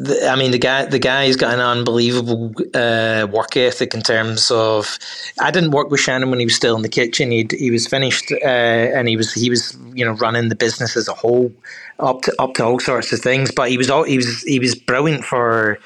the, 0.00 0.28
I 0.28 0.36
mean, 0.36 0.50
the 0.50 0.58
guy 0.58 0.86
the 0.86 0.98
guy's 0.98 1.36
got 1.36 1.52
an 1.52 1.60
unbelievable 1.60 2.54
uh, 2.74 3.26
work 3.30 3.54
ethic 3.56 3.92
in 3.92 4.00
terms 4.00 4.50
of. 4.50 4.98
I 5.38 5.50
didn't 5.50 5.72
work 5.72 5.90
with 5.90 6.00
Shannon 6.00 6.30
when 6.30 6.38
he 6.38 6.46
was 6.46 6.54
still 6.54 6.74
in 6.74 6.80
the 6.80 6.88
kitchen. 6.88 7.30
He 7.30 7.46
he 7.50 7.70
was 7.70 7.86
finished, 7.86 8.32
uh, 8.32 8.46
and 8.46 9.08
he 9.08 9.16
was 9.18 9.34
he 9.34 9.50
was 9.50 9.76
you 9.92 10.04
know 10.06 10.12
running 10.12 10.48
the 10.48 10.56
business 10.56 10.96
as 10.96 11.06
a 11.06 11.12
whole, 11.12 11.52
up 11.98 12.22
to 12.22 12.34
up 12.38 12.54
to 12.54 12.64
all 12.64 12.80
sorts 12.80 13.12
of 13.12 13.20
things. 13.20 13.50
But 13.50 13.68
he 13.68 13.76
was 13.76 13.90
all 13.90 14.04
he 14.04 14.16
was 14.16 14.42
he 14.42 14.58
was 14.58 14.74
brilliant 14.74 15.24
for. 15.24 15.78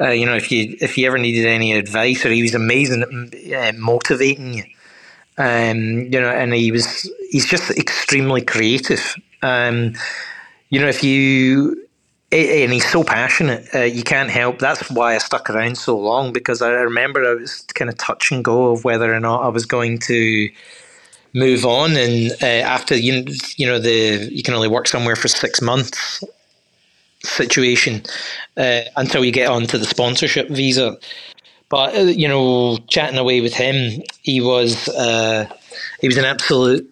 Uh, 0.00 0.08
you 0.08 0.24
know, 0.24 0.34
if 0.34 0.50
you 0.50 0.78
if 0.80 0.96
you 0.96 1.06
ever 1.06 1.18
needed 1.18 1.44
any 1.44 1.74
advice, 1.74 2.24
or 2.24 2.30
he 2.30 2.40
was 2.40 2.54
amazing 2.54 3.30
at 3.52 3.76
motivating 3.76 4.54
you. 4.54 4.64
Um, 5.36 6.10
you 6.10 6.18
know, 6.18 6.30
and 6.30 6.54
he 6.54 6.72
was 6.72 7.10
he's 7.30 7.44
just 7.44 7.70
extremely 7.72 8.40
creative. 8.40 9.14
Um, 9.42 9.92
you 10.70 10.80
know, 10.80 10.88
if 10.88 11.04
you 11.04 11.86
and 12.32 12.72
he's 12.72 12.88
so 12.88 13.02
passionate. 13.02 13.68
Uh, 13.74 13.80
you 13.80 14.02
can't 14.02 14.30
help. 14.30 14.58
That's 14.58 14.88
why 14.90 15.14
I 15.14 15.18
stuck 15.18 15.50
around 15.50 15.76
so 15.76 15.98
long 15.98 16.32
because 16.32 16.62
I 16.62 16.70
remember 16.70 17.24
I 17.24 17.34
was 17.34 17.62
kind 17.74 17.88
of 17.90 17.98
touch 17.98 18.30
and 18.30 18.44
go 18.44 18.70
of 18.70 18.84
whether 18.84 19.12
or 19.12 19.20
not 19.20 19.42
I 19.42 19.48
was 19.48 19.66
going 19.66 19.98
to 20.00 20.48
move 21.34 21.64
on. 21.64 21.96
And 21.96 22.32
uh, 22.42 22.46
after 22.46 22.96
you, 22.96 23.24
you 23.56 23.66
know, 23.66 23.78
the 23.78 24.28
you 24.30 24.42
can 24.42 24.54
only 24.54 24.68
work 24.68 24.86
somewhere 24.86 25.16
for 25.16 25.28
six 25.28 25.60
months 25.60 26.22
situation 27.22 28.02
uh, 28.56 28.82
until 28.96 29.24
you 29.24 29.32
get 29.32 29.48
onto 29.48 29.76
the 29.78 29.84
sponsorship 29.84 30.48
visa. 30.48 30.96
But 31.68 31.96
uh, 31.96 32.00
you 32.02 32.28
know, 32.28 32.78
chatting 32.88 33.18
away 33.18 33.40
with 33.40 33.54
him, 33.54 34.02
he 34.22 34.40
was 34.40 34.88
uh, 34.88 35.46
he 36.00 36.06
was 36.06 36.16
an 36.16 36.24
absolute 36.24 36.88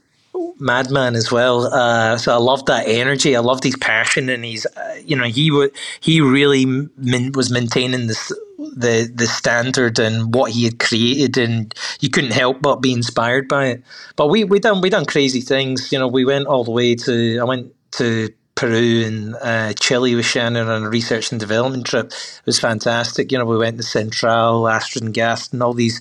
madman 0.58 1.14
as 1.14 1.30
well. 1.30 1.66
Uh, 1.72 2.16
so 2.18 2.32
I 2.32 2.38
loved 2.38 2.66
that 2.66 2.86
energy. 2.86 3.36
I 3.36 3.40
loved 3.40 3.64
his 3.64 3.76
passion, 3.76 4.28
and 4.28 4.44
he's, 4.44 4.66
uh, 4.66 4.96
you 5.04 5.16
know, 5.16 5.24
he 5.24 5.50
would 5.50 5.72
he 6.00 6.20
really 6.20 6.66
min- 6.66 7.32
was 7.32 7.50
maintaining 7.50 8.06
this 8.06 8.32
the 8.58 9.10
the 9.14 9.26
standard 9.26 9.98
and 9.98 10.34
what 10.34 10.50
he 10.52 10.64
had 10.64 10.78
created, 10.78 11.38
and 11.38 11.74
you 12.00 12.10
couldn't 12.10 12.32
help 12.32 12.60
but 12.60 12.76
be 12.76 12.92
inspired 12.92 13.48
by 13.48 13.66
it. 13.66 13.82
But 14.16 14.28
we 14.28 14.44
we 14.44 14.58
done 14.58 14.80
we 14.80 14.90
done 14.90 15.04
crazy 15.06 15.40
things. 15.40 15.92
You 15.92 15.98
know, 15.98 16.08
we 16.08 16.24
went 16.24 16.46
all 16.46 16.64
the 16.64 16.72
way 16.72 16.94
to 16.94 17.38
I 17.40 17.44
went 17.44 17.72
to 17.92 18.28
Peru 18.58 19.04
and 19.06 19.36
uh, 19.36 19.72
Chile 19.74 20.16
with 20.16 20.26
Shannon 20.26 20.66
on 20.66 20.82
a 20.82 20.88
research 20.88 21.30
and 21.30 21.38
development 21.38 21.86
trip. 21.86 22.06
It 22.06 22.42
was 22.44 22.58
fantastic. 22.58 23.30
You 23.30 23.38
know, 23.38 23.44
we 23.44 23.56
went 23.56 23.76
to 23.76 23.84
Central, 23.84 24.68
Astrid 24.68 25.04
y 25.04 25.10
Gastón, 25.10 25.52
and 25.52 25.62
all 25.62 25.74
these 25.74 26.00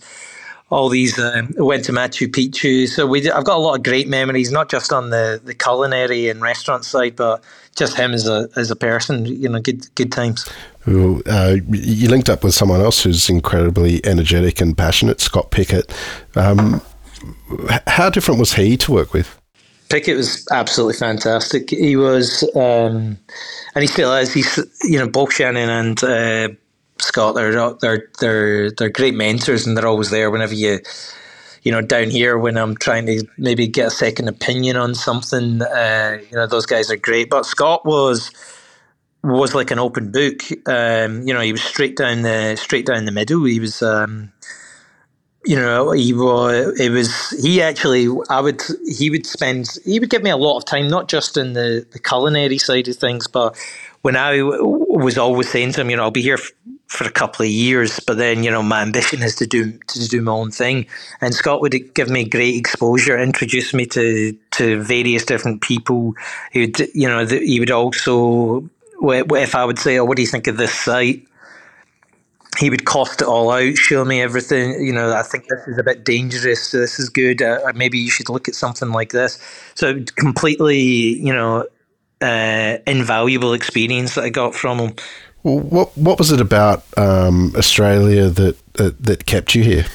all 0.70 0.90
these 0.90 1.18
um, 1.18 1.54
went 1.58 1.86
to 1.86 1.92
Machu 1.92 2.28
Picchu. 2.28 2.88
So 2.88 3.08
we 3.08 3.30
I've 3.32 3.46
got 3.46 3.58
a 3.58 3.62
lot 3.62 3.76
of 3.76 3.84
great 3.84 4.08
memories, 4.08 4.52
not 4.52 4.70
just 4.70 4.92
on 4.92 5.10
the, 5.10 5.40
the 5.44 5.54
culinary 5.54 6.30
and 6.30 6.42
restaurant 6.42 6.84
side, 6.84 7.16
but 7.16 7.44
just 7.76 7.96
him 7.96 8.14
as 8.14 8.28
a 8.28 8.50
as 8.56 8.70
a 8.70 8.76
person. 8.76 9.26
You 9.26 9.50
know, 9.50 9.60
good 9.60 9.94
good 9.96 10.12
times. 10.12 10.48
Well, 10.86 11.22
uh, 11.26 11.58
you 11.70 12.10
linked 12.10 12.30
up 12.30 12.44
with 12.44 12.54
someone 12.54 12.82
else 12.82 13.04
who's 13.04 13.30
incredibly 13.30 14.06
energetic 14.06 14.62
and 14.62 14.78
passionate, 14.78 15.20
Scott 15.22 15.52
Pickett. 15.52 15.94
Um, 16.36 16.82
how 17.88 18.10
different 18.10 18.40
was 18.40 18.54
he 18.54 18.78
to 18.78 18.92
work 18.92 19.14
with? 19.14 19.40
Pickett 19.90 20.18
was 20.18 20.46
absolutely 20.52 20.96
fantastic. 20.96 21.70
He 21.70 21.96
was, 21.96 22.44
um, 22.56 23.18
and 23.74 23.82
he 23.82 23.88
still 23.88 24.14
is. 24.16 24.34
He's 24.34 24.60
you 24.84 25.00
know 25.00 25.08
both 25.08 25.34
Shannon 25.34 25.70
and. 25.70 26.04
Uh, 26.04 26.50
Scott. 27.02 27.36
They're 27.36 27.74
they're 27.76 28.10
they're 28.20 28.72
they're 28.72 28.90
great 28.90 29.14
mentors, 29.14 29.66
and 29.66 29.78
they're 29.78 29.88
always 29.88 30.10
there 30.10 30.32
whenever 30.32 30.54
you. 30.54 30.80
You 31.64 31.72
know, 31.74 31.82
down 31.82 32.10
here 32.10 32.38
when 32.38 32.56
I'm 32.56 32.78
trying 32.78 33.08
to 33.08 33.28
maybe 33.38 33.68
get 33.68 33.88
a 33.88 33.92
second 33.92 34.30
opinion 34.30 34.78
on 34.78 34.96
something, 34.96 35.62
uh, 35.62 36.20
you 36.30 36.38
know, 36.38 36.48
those 36.48 36.66
guys 36.66 36.90
are 36.90 36.96
great. 36.96 37.30
But 37.30 37.46
Scott 37.46 37.84
was 37.86 38.32
was 39.24 39.54
like 39.54 39.72
an 39.72 39.80
open 39.80 40.12
book. 40.12 40.44
Um, 40.68 41.28
you 41.28 41.34
know, 41.34 41.42
he 41.42 41.52
was 41.52 41.64
straight 41.64 41.98
down 41.98 42.22
the 42.22 42.56
straight 42.56 42.86
down 42.86 43.06
the 43.06 43.12
middle. 43.12 43.44
He 43.44 43.60
was, 43.60 43.82
um, 43.82 44.32
you 45.46 45.56
know, 45.56 45.92
he 45.92 46.14
was. 46.14 46.80
It 46.80 46.90
was 46.90 47.32
he 47.44 47.62
actually. 47.62 48.08
I 48.30 48.40
would. 48.40 48.62
He 48.88 49.10
would 49.10 49.26
spend. 49.26 49.78
He 49.86 50.00
would 50.00 50.10
give 50.10 50.24
me 50.24 50.30
a 50.30 50.38
lot 50.38 50.58
of 50.58 50.66
time, 50.66 50.88
not 50.88 51.10
just 51.10 51.38
in 51.38 51.54
the 51.54 51.86
the 51.92 52.00
culinary 52.00 52.58
side 52.58 52.88
of 52.88 52.96
things, 52.96 53.28
but 53.28 53.58
when 54.02 54.16
I 54.16 54.42
was 54.42 55.18
always 55.18 55.50
saying 55.50 55.74
to 55.74 55.82
him, 55.82 55.90
you 55.90 55.98
know, 55.98 56.04
I'll 56.04 56.12
be 56.12 56.22
here 56.22 56.38
for 56.88 57.06
a 57.06 57.12
couple 57.12 57.44
of 57.44 57.52
years, 57.52 58.00
but 58.00 58.18
then 58.18 58.44
you 58.44 58.50
know 58.50 58.64
my 58.64 58.82
ambition 58.82 59.22
is 59.22 59.36
to 59.36 59.46
do 59.46 59.78
to 59.88 60.08
do 60.08 60.22
my 60.22 60.32
own 60.32 60.52
thing. 60.52 60.88
And 61.22 61.34
Scott 61.34 61.62
would 61.62 61.94
give 61.94 62.10
me 62.10 62.24
great 62.24 62.56
exposure, 62.56 63.18
introduce 63.18 63.74
me 63.74 63.86
to 63.88 64.34
to 64.52 64.82
various 64.82 65.26
different 65.26 65.62
people. 65.62 66.14
He 66.52 66.62
would, 66.62 66.80
you 66.96 67.08
know, 67.08 67.26
he 67.26 67.60
would 67.60 67.72
also, 67.72 68.70
if 69.02 69.56
I 69.56 69.66
would 69.66 69.80
say, 69.80 70.00
"Oh, 70.00 70.06
what 70.06 70.16
do 70.16 70.24
you 70.24 70.28
think 70.28 70.48
of 70.48 70.58
this 70.58 70.74
site?" 70.74 71.24
He 72.58 72.72
would 72.72 72.86
cost 72.86 73.22
it 73.22 73.28
all 73.28 73.52
out, 73.52 73.78
show 73.78 74.04
me 74.04 74.20
everything. 74.20 74.84
You 74.84 74.92
know, 74.92 75.14
I 75.14 75.22
think 75.22 75.48
this 75.48 75.68
is 75.68 75.78
a 75.78 75.84
bit 75.84 76.04
dangerous. 76.04 76.72
This 76.72 77.00
is 77.00 77.08
good. 77.08 77.40
Uh, 77.40 77.60
maybe 77.76 78.00
you 78.00 78.10
should 78.10 78.30
look 78.30 78.48
at 78.48 78.56
something 78.56 78.90
like 78.90 79.12
this. 79.12 79.38
So 79.76 80.02
completely, 80.16 80.80
you 80.80 81.34
know, 81.34 81.68
uh, 82.20 82.78
invaluable 82.88 83.54
experience 83.54 84.16
that 84.16 84.24
I 84.24 84.30
got 84.30 84.56
from 84.56 84.80
him. 84.80 84.96
What 85.48 85.98
what 85.98 86.20
was 86.20 86.32
it 86.32 86.42
about 86.42 86.84
um, 86.98 87.54
Australia 87.56 88.28
that, 88.28 88.58
that, 88.74 89.26
kept 89.26 89.56
you 89.56 89.64
here? 89.64 89.86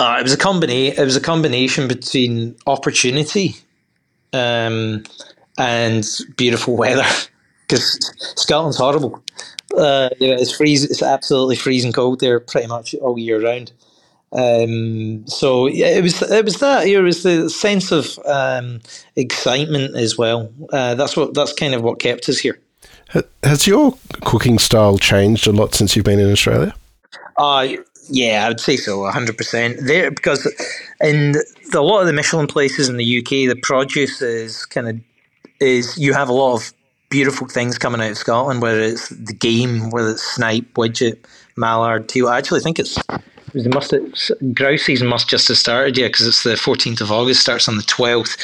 Uh, 0.00 0.16
it 0.18 0.24
was 0.24 0.32
a 0.32 0.36
combination. 0.36 1.00
It 1.00 1.04
was 1.04 1.14
a 1.14 1.20
combination 1.20 1.86
between 1.86 2.56
opportunity 2.66 3.54
um, 4.32 5.04
and 5.58 6.06
beautiful 6.36 6.76
weather. 6.76 7.06
Because 7.68 7.98
Scotland's 8.36 8.78
horrible. 8.78 9.20
Uh, 9.76 10.08
you 10.20 10.28
know, 10.28 10.36
it's 10.40 10.56
freeze. 10.56 10.84
It's 10.84 11.02
absolutely 11.02 11.56
freezing 11.56 11.92
cold 11.92 12.20
there, 12.20 12.38
pretty 12.38 12.68
much 12.68 12.94
all 12.94 13.18
year 13.18 13.42
round. 13.42 13.72
Um, 14.30 15.26
so 15.26 15.66
yeah, 15.66 15.88
it 15.88 16.00
was 16.00 16.22
it 16.22 16.44
was 16.44 16.60
that. 16.60 16.86
It 16.86 17.00
was 17.00 17.24
the 17.24 17.50
sense 17.50 17.90
of 17.90 18.20
um, 18.24 18.82
excitement 19.16 19.96
as 19.96 20.16
well. 20.16 20.48
Uh, 20.72 20.94
that's 20.94 21.16
what 21.16 21.34
that's 21.34 21.52
kind 21.52 21.74
of 21.74 21.82
what 21.82 21.98
kept 21.98 22.28
us 22.28 22.38
here. 22.38 22.60
Has 23.42 23.66
your 23.66 23.96
cooking 24.22 24.58
style 24.58 24.98
changed 24.98 25.46
a 25.46 25.52
lot 25.52 25.74
since 25.74 25.94
you've 25.94 26.04
been 26.04 26.18
in 26.18 26.30
Australia? 26.30 26.74
Uh, 27.36 27.68
yeah, 28.08 28.44
I 28.44 28.48
would 28.48 28.60
say 28.60 28.76
so, 28.76 28.98
100%. 28.98 29.86
There, 29.86 30.10
because 30.10 30.46
in 31.00 31.32
the, 31.32 31.78
a 31.78 31.80
lot 31.80 32.00
of 32.00 32.06
the 32.06 32.12
Michelin 32.12 32.46
places 32.46 32.88
in 32.88 32.96
the 32.96 33.18
UK, 33.18 33.48
the 33.48 33.58
produce 33.62 34.22
is 34.22 34.64
kind 34.66 34.88
of, 34.88 35.00
is 35.60 35.96
you 35.98 36.12
have 36.12 36.28
a 36.28 36.32
lot 36.32 36.54
of 36.54 36.72
beautiful 37.08 37.46
things 37.46 37.78
coming 37.78 38.00
out 38.00 38.10
of 38.10 38.18
Scotland, 38.18 38.62
whether 38.62 38.80
it's 38.80 39.08
the 39.10 39.32
game, 39.32 39.90
whether 39.90 40.10
it's 40.10 40.22
snipe, 40.22 40.76
widgeon, 40.76 41.16
mallard, 41.56 42.08
teal. 42.08 42.28
I 42.28 42.38
actually 42.38 42.60
think 42.60 42.78
it's 42.78 42.98
it 43.54 43.72
must 43.72 43.94
grouse 44.52 44.82
season 44.82 45.08
must 45.08 45.28
just 45.28 45.48
have 45.48 45.56
started, 45.56 45.96
yeah, 45.96 46.08
because 46.08 46.26
it's 46.26 46.42
the 46.42 46.54
14th 46.54 47.00
of 47.00 47.10
August, 47.10 47.40
starts 47.40 47.68
on 47.68 47.76
the 47.76 47.82
12th. 47.84 48.36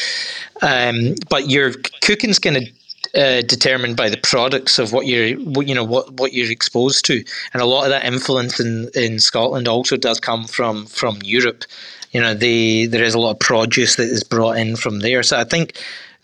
Um, 0.63 1.15
but 1.29 1.51
your 1.51 1.73
cooking's 2.01 2.39
going 2.39 2.65
to 2.65 2.73
uh, 3.15 3.43
determined 3.43 3.97
by 3.97 4.09
the 4.09 4.17
products 4.17 4.79
of 4.79 4.93
what 4.93 5.07
you're, 5.07 5.27
you 5.63 5.75
know, 5.75 5.85
what, 5.85 6.13
what 6.15 6.33
you're 6.33 6.51
exposed 6.51 7.05
to, 7.07 7.25
and 7.53 7.63
a 7.63 7.67
lot 7.67 7.85
of 7.85 7.91
that 7.91 8.05
influence 8.05 8.59
in, 8.59 8.89
in 8.95 9.19
Scotland 9.19 9.69
also 9.69 9.97
does 9.97 10.19
come 10.19 10.47
from 10.47 10.87
from 10.87 11.19
Europe. 11.23 11.65
You 12.13 12.21
know, 12.21 12.35
the 12.35 12.87
there 12.87 13.05
is 13.05 13.15
a 13.15 13.19
lot 13.19 13.33
of 13.33 13.39
produce 13.39 13.97
that 13.97 14.09
is 14.09 14.25
brought 14.25 14.57
in 14.57 14.77
from 14.77 15.01
there. 15.01 15.23
So 15.23 15.39
I 15.39 15.45
think 15.45 15.79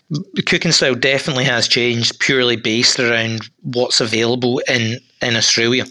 the 0.09 0.41
cooking 0.41 0.71
style 0.71 0.95
definitely 0.95 1.43
has 1.45 1.67
changed 1.67 2.19
purely 2.19 2.55
based 2.55 2.99
around 2.99 3.49
what's 3.61 4.01
available 4.01 4.59
in 4.67 4.99
in 5.21 5.35
Australia. 5.35 5.85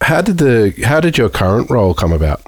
How 0.00 0.22
did 0.22 0.38
the 0.38 0.74
how 0.84 1.00
did 1.00 1.18
your 1.18 1.28
current 1.28 1.70
role 1.70 1.94
come 1.94 2.12
about? 2.12 2.42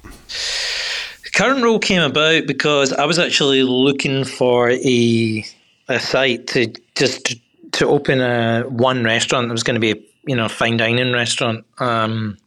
The 1.24 1.30
current 1.34 1.62
role 1.62 1.78
came 1.78 2.02
about 2.02 2.46
because 2.46 2.92
I 2.92 3.04
was 3.04 3.18
actually 3.18 3.62
looking 3.62 4.24
for 4.24 4.70
a 4.70 5.44
a 5.88 6.00
site 6.00 6.46
to 6.48 6.72
just 6.94 7.36
to 7.76 7.86
open 7.86 8.20
a 8.20 8.62
one 8.62 9.04
restaurant 9.04 9.48
that 9.48 9.52
was 9.52 9.62
going 9.62 9.74
to 9.74 9.80
be 9.80 9.92
a 9.92 10.02
you 10.26 10.36
know 10.36 10.48
fine 10.48 10.76
dining 10.76 11.12
restaurant. 11.12 11.64
Um, 11.78 12.38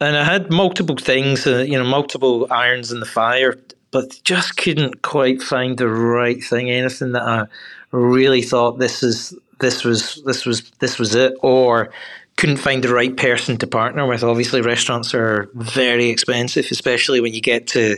and 0.00 0.16
I 0.16 0.24
had 0.24 0.50
multiple 0.50 0.96
things, 0.96 1.46
uh, 1.46 1.58
you 1.58 1.78
know, 1.78 1.84
multiple 1.84 2.46
irons 2.50 2.92
in 2.92 3.00
the 3.00 3.06
fire, 3.06 3.56
but 3.90 4.20
just 4.24 4.56
couldn't 4.56 5.02
quite 5.02 5.40
find 5.40 5.78
the 5.78 5.88
right 5.88 6.42
thing. 6.42 6.70
Anything 6.70 7.12
that 7.12 7.22
I 7.22 7.46
really 7.90 8.42
thought 8.42 8.78
this 8.78 9.02
is 9.02 9.34
this 9.60 9.84
was 9.84 10.22
this 10.24 10.44
was 10.44 10.70
this 10.80 10.98
was 10.98 11.14
it, 11.14 11.34
or 11.42 11.90
couldn't 12.36 12.56
find 12.56 12.82
the 12.82 12.92
right 12.92 13.16
person 13.16 13.56
to 13.58 13.66
partner 13.66 14.06
with. 14.06 14.22
Obviously, 14.22 14.60
restaurants 14.60 15.14
are 15.14 15.48
very 15.54 16.10
expensive, 16.10 16.66
especially 16.70 17.20
when 17.20 17.34
you 17.34 17.40
get 17.40 17.66
to 17.68 17.96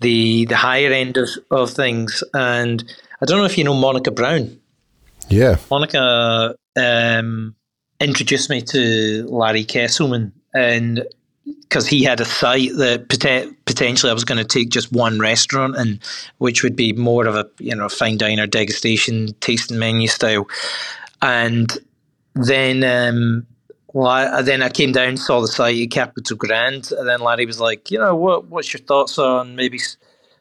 the 0.00 0.44
the 0.46 0.56
higher 0.56 0.92
end 0.92 1.16
of, 1.16 1.28
of 1.50 1.70
things. 1.70 2.22
And 2.34 2.84
I 3.20 3.26
don't 3.26 3.38
know 3.38 3.44
if 3.44 3.58
you 3.58 3.64
know 3.64 3.74
Monica 3.74 4.10
Brown. 4.10 4.59
Yeah, 5.30 5.56
Monica 5.70 6.56
um, 6.76 7.54
introduced 8.00 8.50
me 8.50 8.60
to 8.62 9.26
Larry 9.28 9.64
Kestelman, 9.64 10.32
and 10.52 11.04
because 11.44 11.86
he 11.86 12.02
had 12.02 12.20
a 12.20 12.24
site 12.24 12.70
that 12.78 13.08
potentially 13.08 14.10
I 14.10 14.14
was 14.14 14.24
going 14.24 14.38
to 14.38 14.44
take 14.44 14.70
just 14.70 14.92
one 14.92 15.20
restaurant 15.20 15.76
and 15.76 16.00
which 16.38 16.64
would 16.64 16.74
be 16.74 16.92
more 16.92 17.26
of 17.26 17.36
a 17.36 17.48
you 17.58 17.74
know 17.74 17.88
fine 17.88 18.18
diner 18.18 18.48
degustation 18.48 19.38
tasting 19.38 19.78
menu 19.78 20.08
style, 20.08 20.48
and 21.22 21.78
then 22.34 22.82
um, 22.82 23.46
well, 23.92 24.42
then 24.42 24.62
I 24.62 24.68
came 24.68 24.92
down, 24.92 25.16
saw 25.16 25.40
the 25.40 25.48
site 25.48 25.80
at 25.80 25.90
Capitol 25.92 26.36
Grand, 26.36 26.92
and 26.92 27.08
then 27.08 27.20
Larry 27.20 27.46
was 27.46 27.60
like, 27.60 27.90
you 27.90 27.98
know, 27.98 28.16
what 28.16 28.46
what's 28.46 28.72
your 28.72 28.80
thoughts 28.80 29.16
on 29.16 29.54
maybe 29.54 29.78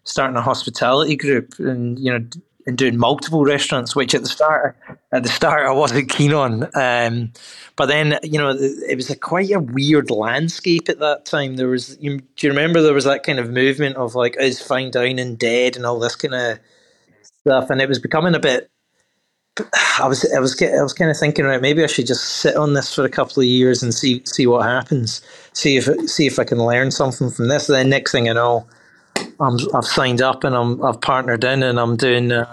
starting 0.03 0.35
a 0.35 0.41
hospitality 0.41 1.15
group? 1.15 1.59
And 1.59 1.99
you 1.99 2.11
know 2.11 2.25
and 2.67 2.77
doing 2.77 2.97
multiple 2.97 3.43
restaurants, 3.43 3.95
which 3.95 4.13
at 4.13 4.21
the 4.21 4.29
start 4.29 4.77
at 5.11 5.23
the 5.23 5.29
start 5.29 5.65
I 5.65 5.71
wasn't 5.71 6.09
keen 6.17 6.33
on. 6.33 6.69
Um, 6.75 7.31
but 7.75 7.87
then 7.87 8.19
you 8.23 8.37
know 8.37 8.49
it 8.49 8.95
was 8.95 9.09
a 9.09 9.15
quite 9.15 9.51
a 9.51 9.59
weird 9.59 10.11
landscape 10.11 10.89
at 10.89 10.99
that 10.99 11.25
time. 11.25 11.55
There 11.55 11.69
was 11.69 11.97
you, 11.99 12.19
do 12.19 12.47
you 12.47 12.49
remember 12.49 12.81
there 12.81 12.93
was 12.93 13.05
that 13.05 13.23
kind 13.23 13.39
of 13.39 13.49
movement 13.49 13.95
of 13.95 14.15
like 14.15 14.35
is 14.39 14.61
fine 14.61 14.91
dining 14.91 15.19
and 15.19 15.37
dead 15.37 15.75
and 15.75 15.85
all 15.85 15.99
this 15.99 16.15
kind 16.15 16.35
of 16.35 16.59
stuff, 17.23 17.69
and 17.69 17.81
it 17.81 17.89
was 17.89 17.99
becoming 17.99 18.35
a 18.35 18.39
bit. 18.39 18.69
I 19.99 20.07
was 20.07 20.31
I 20.33 20.39
was 20.39 20.61
I 20.61 20.81
was 20.81 20.93
kind 20.93 21.11
of 21.11 21.17
thinking 21.17 21.43
right 21.43 21.61
maybe 21.61 21.83
I 21.83 21.87
should 21.87 22.07
just 22.07 22.23
sit 22.23 22.55
on 22.55 22.75
this 22.75 22.95
for 22.95 23.03
a 23.03 23.09
couple 23.09 23.41
of 23.41 23.47
years 23.47 23.83
and 23.83 23.93
see 23.93 24.21
see 24.25 24.47
what 24.47 24.63
happens 24.65 25.21
see 25.59 25.77
if 25.77 26.09
see 26.09 26.25
if 26.25 26.39
I 26.39 26.43
can 26.43 26.57
learn 26.57 26.91
something 26.91 27.29
from 27.29 27.47
this. 27.47 27.69
And 27.69 27.75
then 27.75 27.89
next 27.89 28.11
thing 28.11 28.29
I 28.29 28.33
know, 28.33 28.67
I'm 29.39 29.57
I've 29.73 29.85
signed 29.85 30.21
up 30.21 30.43
and 30.43 30.55
I'm 30.55 30.83
I've 30.83 31.01
partnered 31.01 31.43
in 31.43 31.63
and 31.63 31.79
I'm 31.79 31.95
doing 31.95 32.31
uh, 32.31 32.51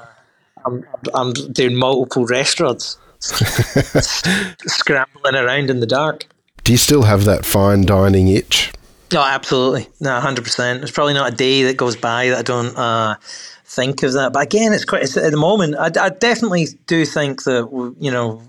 I'm 0.65 0.85
I'm 1.15 1.33
doing 1.33 1.77
multiple 1.77 2.27
restaurants, 2.27 2.99
scrambling 3.21 5.35
around 5.35 5.71
in 5.71 5.81
the 5.81 5.87
dark. 5.87 6.27
Do 6.65 6.73
you 6.73 6.79
still 6.79 7.03
have 7.03 7.25
that 7.25 7.45
fine 7.45 7.87
dining 7.87 8.29
itch? 8.29 8.73
Oh, 9.15 9.23
absolutely. 9.23 9.89
No, 10.01 10.19
hundred 10.21 10.45
percent. 10.45 10.81
There's 10.81 10.91
probably 10.91 11.15
not 11.15 11.33
a 11.33 11.37
day 11.37 11.63
that 11.65 11.77
goes 11.77 11.97
by 11.97 12.29
that 12.29 12.39
I 12.39 12.43
don't 12.43 12.77
uh, 12.77 13.17
think 13.65 14.03
of 14.03 14.15
that. 14.15 14.33
But 14.33 14.43
again, 14.43 14.73
it's 14.73 14.85
quite 14.85 15.03
it's, 15.03 15.17
at 15.17 15.31
the 15.31 15.37
moment. 15.37 15.77
I, 15.77 15.91
I 16.01 16.09
definitely 16.09 16.67
do 16.87 17.05
think 17.05 17.45
that 17.45 17.95
you 18.01 18.11
know 18.11 18.43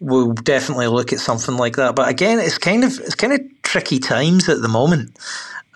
we'll 0.00 0.32
definitely 0.32 0.86
look 0.88 1.12
at 1.12 1.20
something 1.20 1.56
like 1.56 1.76
that. 1.76 1.94
But 1.94 2.08
again, 2.08 2.38
it's 2.38 2.58
kind 2.58 2.84
of 2.84 2.98
it's 3.00 3.14
kind 3.14 3.32
of 3.32 3.40
tricky 3.62 3.98
times 3.98 4.48
at 4.48 4.60
the 4.60 4.68
moment, 4.68 5.16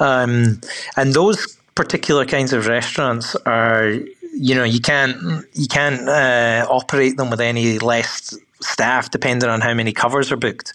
um, 0.02 0.60
and 0.96 1.14
those 1.14 1.56
particular 1.74 2.26
kinds 2.26 2.52
of 2.52 2.66
restaurants 2.66 3.34
are 3.46 3.98
you 4.34 4.54
know 4.54 4.64
you 4.64 4.80
can't 4.80 5.46
you 5.54 5.68
can't 5.68 6.08
uh, 6.08 6.66
operate 6.68 7.16
them 7.16 7.30
with 7.30 7.40
any 7.40 7.78
less 7.78 8.36
staff 8.60 9.10
depending 9.10 9.48
on 9.48 9.60
how 9.60 9.74
many 9.74 9.92
covers 9.92 10.32
are 10.32 10.36
booked. 10.36 10.74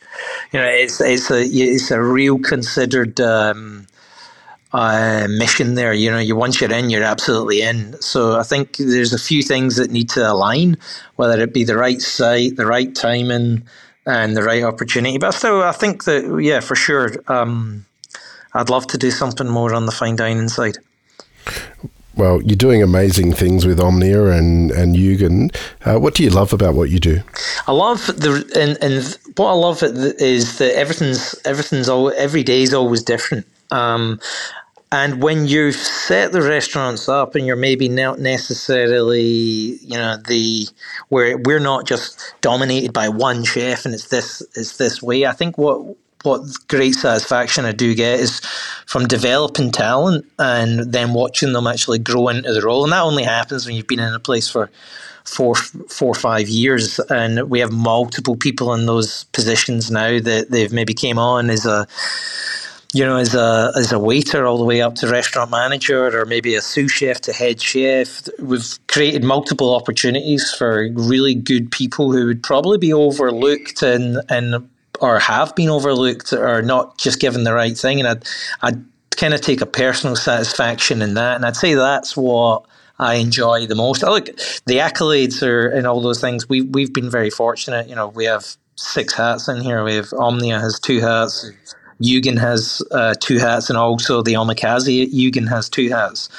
You 0.52 0.60
know, 0.60 0.68
it's 0.68 1.02
it's 1.02 1.30
a 1.32 1.42
it's 1.44 1.92
a 1.92 2.02
real 2.02 2.40
considered 2.40 3.20
um, 3.20 3.88
uh, 4.74 5.28
mission 5.30 5.76
there. 5.76 5.94
You 5.94 6.12
know, 6.12 6.20
you 6.20 6.36
once 6.36 6.62
you're 6.62 6.72
in, 6.72 6.90
you're 6.90 7.04
absolutely 7.04 7.62
in. 7.62 8.00
So 8.02 8.40
I 8.40 8.44
think 8.44 8.78
there's 8.78 9.14
a 9.14 9.20
few 9.20 9.44
things 9.44 9.76
that 9.78 9.92
need 9.92 10.10
to 10.10 10.32
align, 10.32 10.78
whether 11.16 11.42
it 11.42 11.54
be 11.54 11.64
the 11.64 11.78
right 11.78 12.02
site, 12.02 12.56
the 12.56 12.66
right 12.66 12.94
timing, 12.96 13.64
and 14.06 14.38
the 14.38 14.44
right 14.44 14.64
opportunity. 14.64 15.18
But 15.18 15.32
still, 15.32 15.64
I 15.64 15.74
think 15.74 16.06
that 16.06 16.40
yeah, 16.42 16.60
for 16.60 16.76
sure, 16.76 17.12
um, 17.28 17.87
I'd 18.54 18.70
love 18.70 18.88
to 18.88 18.98
do 18.98 19.12
something 19.12 19.48
more 19.48 19.74
on 19.74 19.86
the 19.86 19.92
fine 19.92 20.16
dining 20.16 20.50
side 20.50 20.78
well, 22.18 22.42
you're 22.42 22.56
doing 22.56 22.82
amazing 22.82 23.32
things 23.32 23.66
with 23.66 23.80
Omnia 23.80 24.26
and 24.26 24.72
and 24.72 24.96
Yugen. 24.96 25.56
Uh, 25.86 26.00
what 26.00 26.16
do 26.16 26.24
you 26.24 26.30
love 26.30 26.52
about 26.52 26.74
what 26.74 26.90
you 26.90 27.00
do? 27.00 27.22
I 27.68 27.72
love 27.72 28.08
the 28.08 28.44
and, 28.56 28.78
and 28.82 29.18
what 29.38 29.50
I 29.50 29.54
love 29.54 29.84
is 29.84 30.58
that 30.58 30.76
everything's 30.76 31.36
everything's 31.46 31.88
all 31.88 32.12
every 32.18 32.44
day 32.44 32.64
is 32.64 32.74
always 32.74 33.04
different. 33.04 33.46
Um, 33.70 34.20
and 34.92 35.22
when 35.22 35.48
you've 35.48 35.76
set 35.76 36.32
the 36.32 36.42
restaurants 36.42 37.10
up, 37.10 37.36
and 37.36 37.46
you're 37.46 37.58
maybe 37.58 37.90
not 37.90 38.20
necessarily, 38.20 39.78
you 39.82 39.98
know, 39.98 40.18
the 40.28 40.68
where 41.10 41.38
we're 41.38 41.60
not 41.60 41.86
just 41.86 42.34
dominated 42.42 42.94
by 42.94 43.10
one 43.10 43.44
chef 43.44 43.86
and 43.86 43.94
it's 43.94 44.08
this 44.08 44.42
it's 44.56 44.78
this 44.78 45.04
way. 45.04 45.26
I 45.26 45.34
think 45.34 45.58
what 45.58 45.96
what 46.24 46.42
great 46.68 46.96
satisfaction 46.96 47.66
I 47.66 47.72
do 47.72 47.94
get 47.96 48.20
is 48.20 48.40
from 48.86 49.08
developing 49.08 49.72
talent 49.72 50.26
and 50.40 50.92
then 50.92 51.14
watching 51.14 51.54
them 51.54 51.68
actually 51.68 52.00
grow 52.00 52.30
into 52.30 52.54
the 52.54 52.62
role. 52.62 52.84
And 52.84 52.94
that 52.94 53.04
only 53.04 53.24
happens 53.24 53.66
when 53.66 53.76
you've 53.76 53.88
been 53.88 54.00
in 54.00 54.14
a 54.14 54.20
place 54.20 54.50
for 54.50 54.70
four, 55.24 55.56
four 55.56 56.14
five 56.14 56.50
years. 56.50 57.00
And 57.10 57.50
we 57.50 57.60
have 57.60 57.72
multiple 57.72 58.36
people 58.36 58.74
in 58.74 58.86
those 58.86 59.26
positions 59.26 59.92
now 59.92 60.20
that 60.20 60.50
they've 60.50 60.74
maybe 60.74 60.94
came 60.94 61.20
on 61.20 61.50
as 61.50 61.66
a 61.66 61.88
you 62.94 63.06
know, 63.06 63.18
as 63.18 63.36
a 63.36 63.72
as 63.76 63.92
a 63.92 64.00
waiter 64.00 64.46
all 64.46 64.58
the 64.58 64.64
way 64.64 64.82
up 64.82 64.96
to 64.96 65.08
restaurant 65.08 65.52
manager 65.52 66.20
or 66.20 66.26
maybe 66.26 66.56
a 66.56 66.62
sous 66.62 66.92
chef 66.92 67.22
to 67.22 67.34
head 67.34 67.62
chef. 67.62 68.28
We've 68.40 68.80
created 68.88 69.24
multiple 69.24 69.76
opportunities 69.76 70.52
for 70.54 70.90
really 70.94 71.36
good 71.36 71.70
people 71.72 72.12
who 72.12 72.26
would 72.28 72.42
probably 72.42 72.78
be 72.78 72.94
overlooked 72.94 73.84
in 73.84 74.20
in 74.30 74.68
or 75.02 75.20
have 75.20 75.56
been 75.56 75.70
overlooked 75.70 76.34
or 76.34 76.62
not 76.62 76.98
just 76.98 77.20
given 77.20 77.44
the 77.44 77.54
right 77.54 77.78
thing. 77.78 78.00
And 78.00 78.08
I'd, 78.08 78.28
I'd 78.62 78.86
kind 79.16 79.34
of 79.34 79.42
take 79.42 79.62
a 79.62 79.66
personal 79.66 80.16
satisfaction 80.16 81.02
in 81.02 81.16
that. 81.16 81.36
And 81.36 81.46
I'd 81.46 81.56
say 81.56 81.74
that's 81.74 82.16
what 82.16 82.66
I 83.00 83.16
enjoy 83.16 83.68
the 83.68 83.76
most. 83.76 84.04
I 84.04 84.10
look, 84.10 84.26
the 84.66 84.78
accolades 84.78 85.44
are 85.44 85.68
and 85.68 85.86
all 85.86 86.02
those 86.02 86.22
things. 86.22 86.50
We 86.50 86.62
we've 86.62 86.94
been 86.94 87.10
very 87.10 87.30
fortunate. 87.30 87.88
You 87.88 87.96
know, 87.96 88.08
we 88.08 88.26
have 88.26 88.56
six 88.76 89.14
hats 89.14 89.48
in 89.48 89.62
here. 89.62 89.84
We 89.84 89.96
have 89.96 90.14
Omnia 90.14 90.60
has 90.60 90.80
two 90.80 91.00
hats. 91.00 91.52
Yugen 92.02 92.38
has 92.38 92.82
uh, 92.92 93.16
two 93.20 93.38
hats, 93.38 93.70
and 93.70 93.78
also 93.78 94.22
the 94.22 94.34
Omakase 94.34 95.12
Yugen 95.12 95.50
has 95.50 95.68
two 95.68 95.90
hats, 95.90 96.30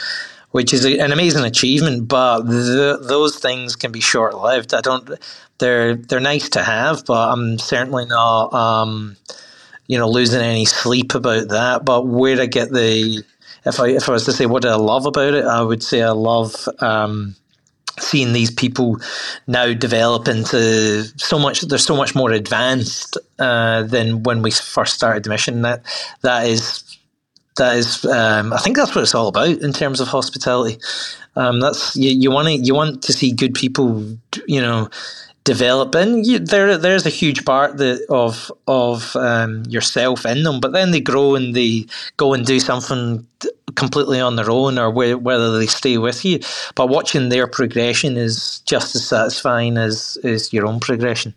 which 0.52 0.72
is 0.72 0.84
an 0.84 1.12
amazing 1.12 1.44
achievement. 1.44 2.06
But 2.08 2.42
the, 2.42 2.98
those 3.02 3.38
things 3.38 3.74
can 3.74 3.90
be 3.90 4.00
short 4.00 4.36
lived. 4.36 4.72
I 4.72 4.80
don't 4.80 5.18
they're 5.58 5.94
they're 5.96 6.20
nice 6.20 6.48
to 6.50 6.62
have, 6.62 7.04
but 7.04 7.32
I'm 7.32 7.58
certainly 7.58 8.06
not 8.06 8.52
um, 8.52 9.16
you 9.86 9.98
know 9.98 10.08
losing 10.08 10.40
any 10.40 10.64
sleep 10.64 11.14
about 11.14 11.48
that. 11.48 11.84
But 11.84 12.06
where 12.06 12.40
I 12.40 12.46
get 12.46 12.70
the 12.70 13.24
if 13.64 13.80
I 13.80 13.88
if 13.88 14.08
I 14.08 14.12
was 14.12 14.24
to 14.26 14.32
say 14.32 14.46
what 14.46 14.62
do 14.62 14.68
I 14.68 14.76
love 14.76 15.06
about 15.06 15.34
it, 15.34 15.44
I 15.44 15.62
would 15.62 15.82
say 15.82 16.02
I 16.02 16.10
love 16.10 16.68
um, 16.80 17.36
seeing 17.98 18.32
these 18.32 18.50
people 18.50 18.98
now 19.46 19.72
develop 19.72 20.28
into 20.28 21.04
so 21.18 21.38
much. 21.38 21.62
They're 21.62 21.78
so 21.78 21.96
much 21.96 22.14
more 22.14 22.30
advanced 22.30 23.18
uh, 23.38 23.82
than 23.82 24.22
when 24.22 24.42
we 24.42 24.50
first 24.50 24.94
started 24.94 25.24
the 25.24 25.30
mission. 25.30 25.62
That 25.62 25.82
that 26.22 26.46
is 26.46 26.84
that 27.56 27.76
is 27.76 28.04
um, 28.04 28.52
I 28.52 28.58
think 28.58 28.76
that's 28.76 28.94
what 28.94 29.02
it's 29.02 29.14
all 29.14 29.28
about 29.28 29.48
in 29.48 29.72
terms 29.72 30.00
of 30.00 30.08
hospitality. 30.08 30.78
Um, 31.36 31.60
that's 31.60 31.94
you, 31.94 32.10
you 32.10 32.30
want 32.30 32.48
to 32.48 32.54
you 32.54 32.74
want 32.74 33.02
to 33.02 33.12
see 33.12 33.32
good 33.32 33.54
people, 33.54 34.04
you 34.46 34.60
know, 34.60 34.88
develop 35.48 35.94
and 35.94 36.26
you, 36.26 36.38
there 36.38 36.76
there's 36.76 37.06
a 37.06 37.18
huge 37.22 37.42
part 37.46 37.78
that, 37.78 38.04
of 38.10 38.52
of 38.66 39.16
um, 39.16 39.62
yourself 39.66 40.26
in 40.26 40.42
them 40.42 40.60
but 40.60 40.72
then 40.72 40.90
they 40.90 41.00
grow 41.00 41.34
and 41.34 41.54
they 41.56 41.86
go 42.18 42.34
and 42.34 42.44
do 42.44 42.60
something 42.60 43.26
completely 43.74 44.20
on 44.20 44.36
their 44.36 44.50
own 44.50 44.78
or 44.78 44.90
where, 44.90 45.16
whether 45.16 45.58
they 45.58 45.66
stay 45.66 45.96
with 45.96 46.22
you 46.22 46.38
but 46.74 46.90
watching 46.90 47.30
their 47.30 47.46
progression 47.46 48.18
is 48.18 48.60
just 48.66 48.94
as 48.94 49.08
satisfying 49.08 49.78
as, 49.78 50.18
as 50.22 50.52
your 50.52 50.66
own 50.66 50.78
progression 50.80 51.32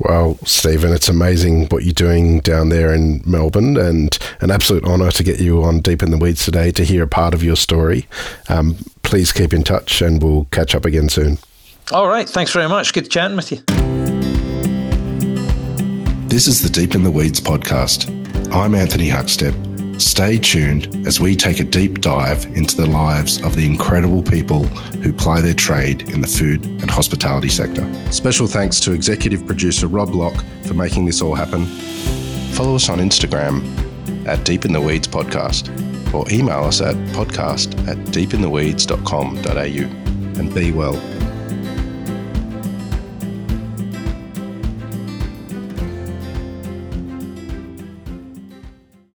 well, 0.00 0.38
Stephen, 0.46 0.94
it's 0.94 1.10
amazing 1.10 1.66
what 1.66 1.84
you're 1.84 1.92
doing 1.92 2.40
down 2.40 2.70
there 2.70 2.94
in 2.94 3.20
Melbourne, 3.26 3.76
and 3.76 4.18
an 4.40 4.50
absolute 4.50 4.82
honour 4.82 5.10
to 5.10 5.22
get 5.22 5.40
you 5.40 5.62
on 5.62 5.80
Deep 5.80 6.02
in 6.02 6.10
the 6.10 6.16
Weeds 6.16 6.42
today 6.42 6.70
to 6.70 6.84
hear 6.86 7.02
a 7.02 7.06
part 7.06 7.34
of 7.34 7.42
your 7.42 7.54
story. 7.54 8.06
Um, 8.48 8.78
please 9.02 9.30
keep 9.30 9.52
in 9.52 9.62
touch, 9.62 10.00
and 10.00 10.22
we'll 10.22 10.46
catch 10.46 10.74
up 10.74 10.86
again 10.86 11.10
soon. 11.10 11.36
All 11.92 12.08
right. 12.08 12.28
Thanks 12.28 12.52
very 12.52 12.68
much. 12.68 12.92
Good 12.92 13.10
chatting 13.10 13.36
with 13.36 13.50
you. 13.50 13.58
This 16.28 16.46
is 16.46 16.62
the 16.62 16.70
Deep 16.70 16.94
in 16.94 17.02
the 17.02 17.10
Weeds 17.10 17.40
podcast. 17.40 18.08
I'm 18.54 18.74
Anthony 18.74 19.08
Huckstep. 19.08 20.00
Stay 20.00 20.38
tuned 20.38 21.06
as 21.06 21.20
we 21.20 21.36
take 21.36 21.60
a 21.60 21.64
deep 21.64 22.00
dive 22.00 22.46
into 22.56 22.76
the 22.76 22.86
lives 22.86 23.42
of 23.42 23.56
the 23.56 23.66
incredible 23.66 24.22
people 24.22 24.64
who 25.02 25.12
ply 25.12 25.40
their 25.40 25.54
trade 25.54 26.08
in 26.08 26.20
the 26.20 26.26
food 26.26 26.64
and 26.64 26.90
hospitality 26.90 27.48
sector. 27.48 27.86
Special 28.10 28.46
thanks 28.46 28.80
to 28.80 28.92
executive 28.92 29.44
producer 29.44 29.88
Rob 29.88 30.14
Locke 30.14 30.42
for 30.62 30.74
making 30.74 31.04
this 31.04 31.20
all 31.20 31.34
happen. 31.34 31.66
Follow 32.54 32.76
us 32.76 32.88
on 32.88 32.98
Instagram 32.98 34.26
at 34.26 34.44
Deep 34.44 34.64
in 34.64 34.72
the 34.72 34.80
Weeds 34.80 35.08
Podcast 35.08 35.68
or 36.14 36.24
email 36.32 36.64
us 36.64 36.80
at 36.80 36.94
podcast 37.08 37.76
at 37.86 37.98
deepintheweeds.com.au. 38.06 40.40
And 40.40 40.54
be 40.54 40.72
well. 40.72 41.19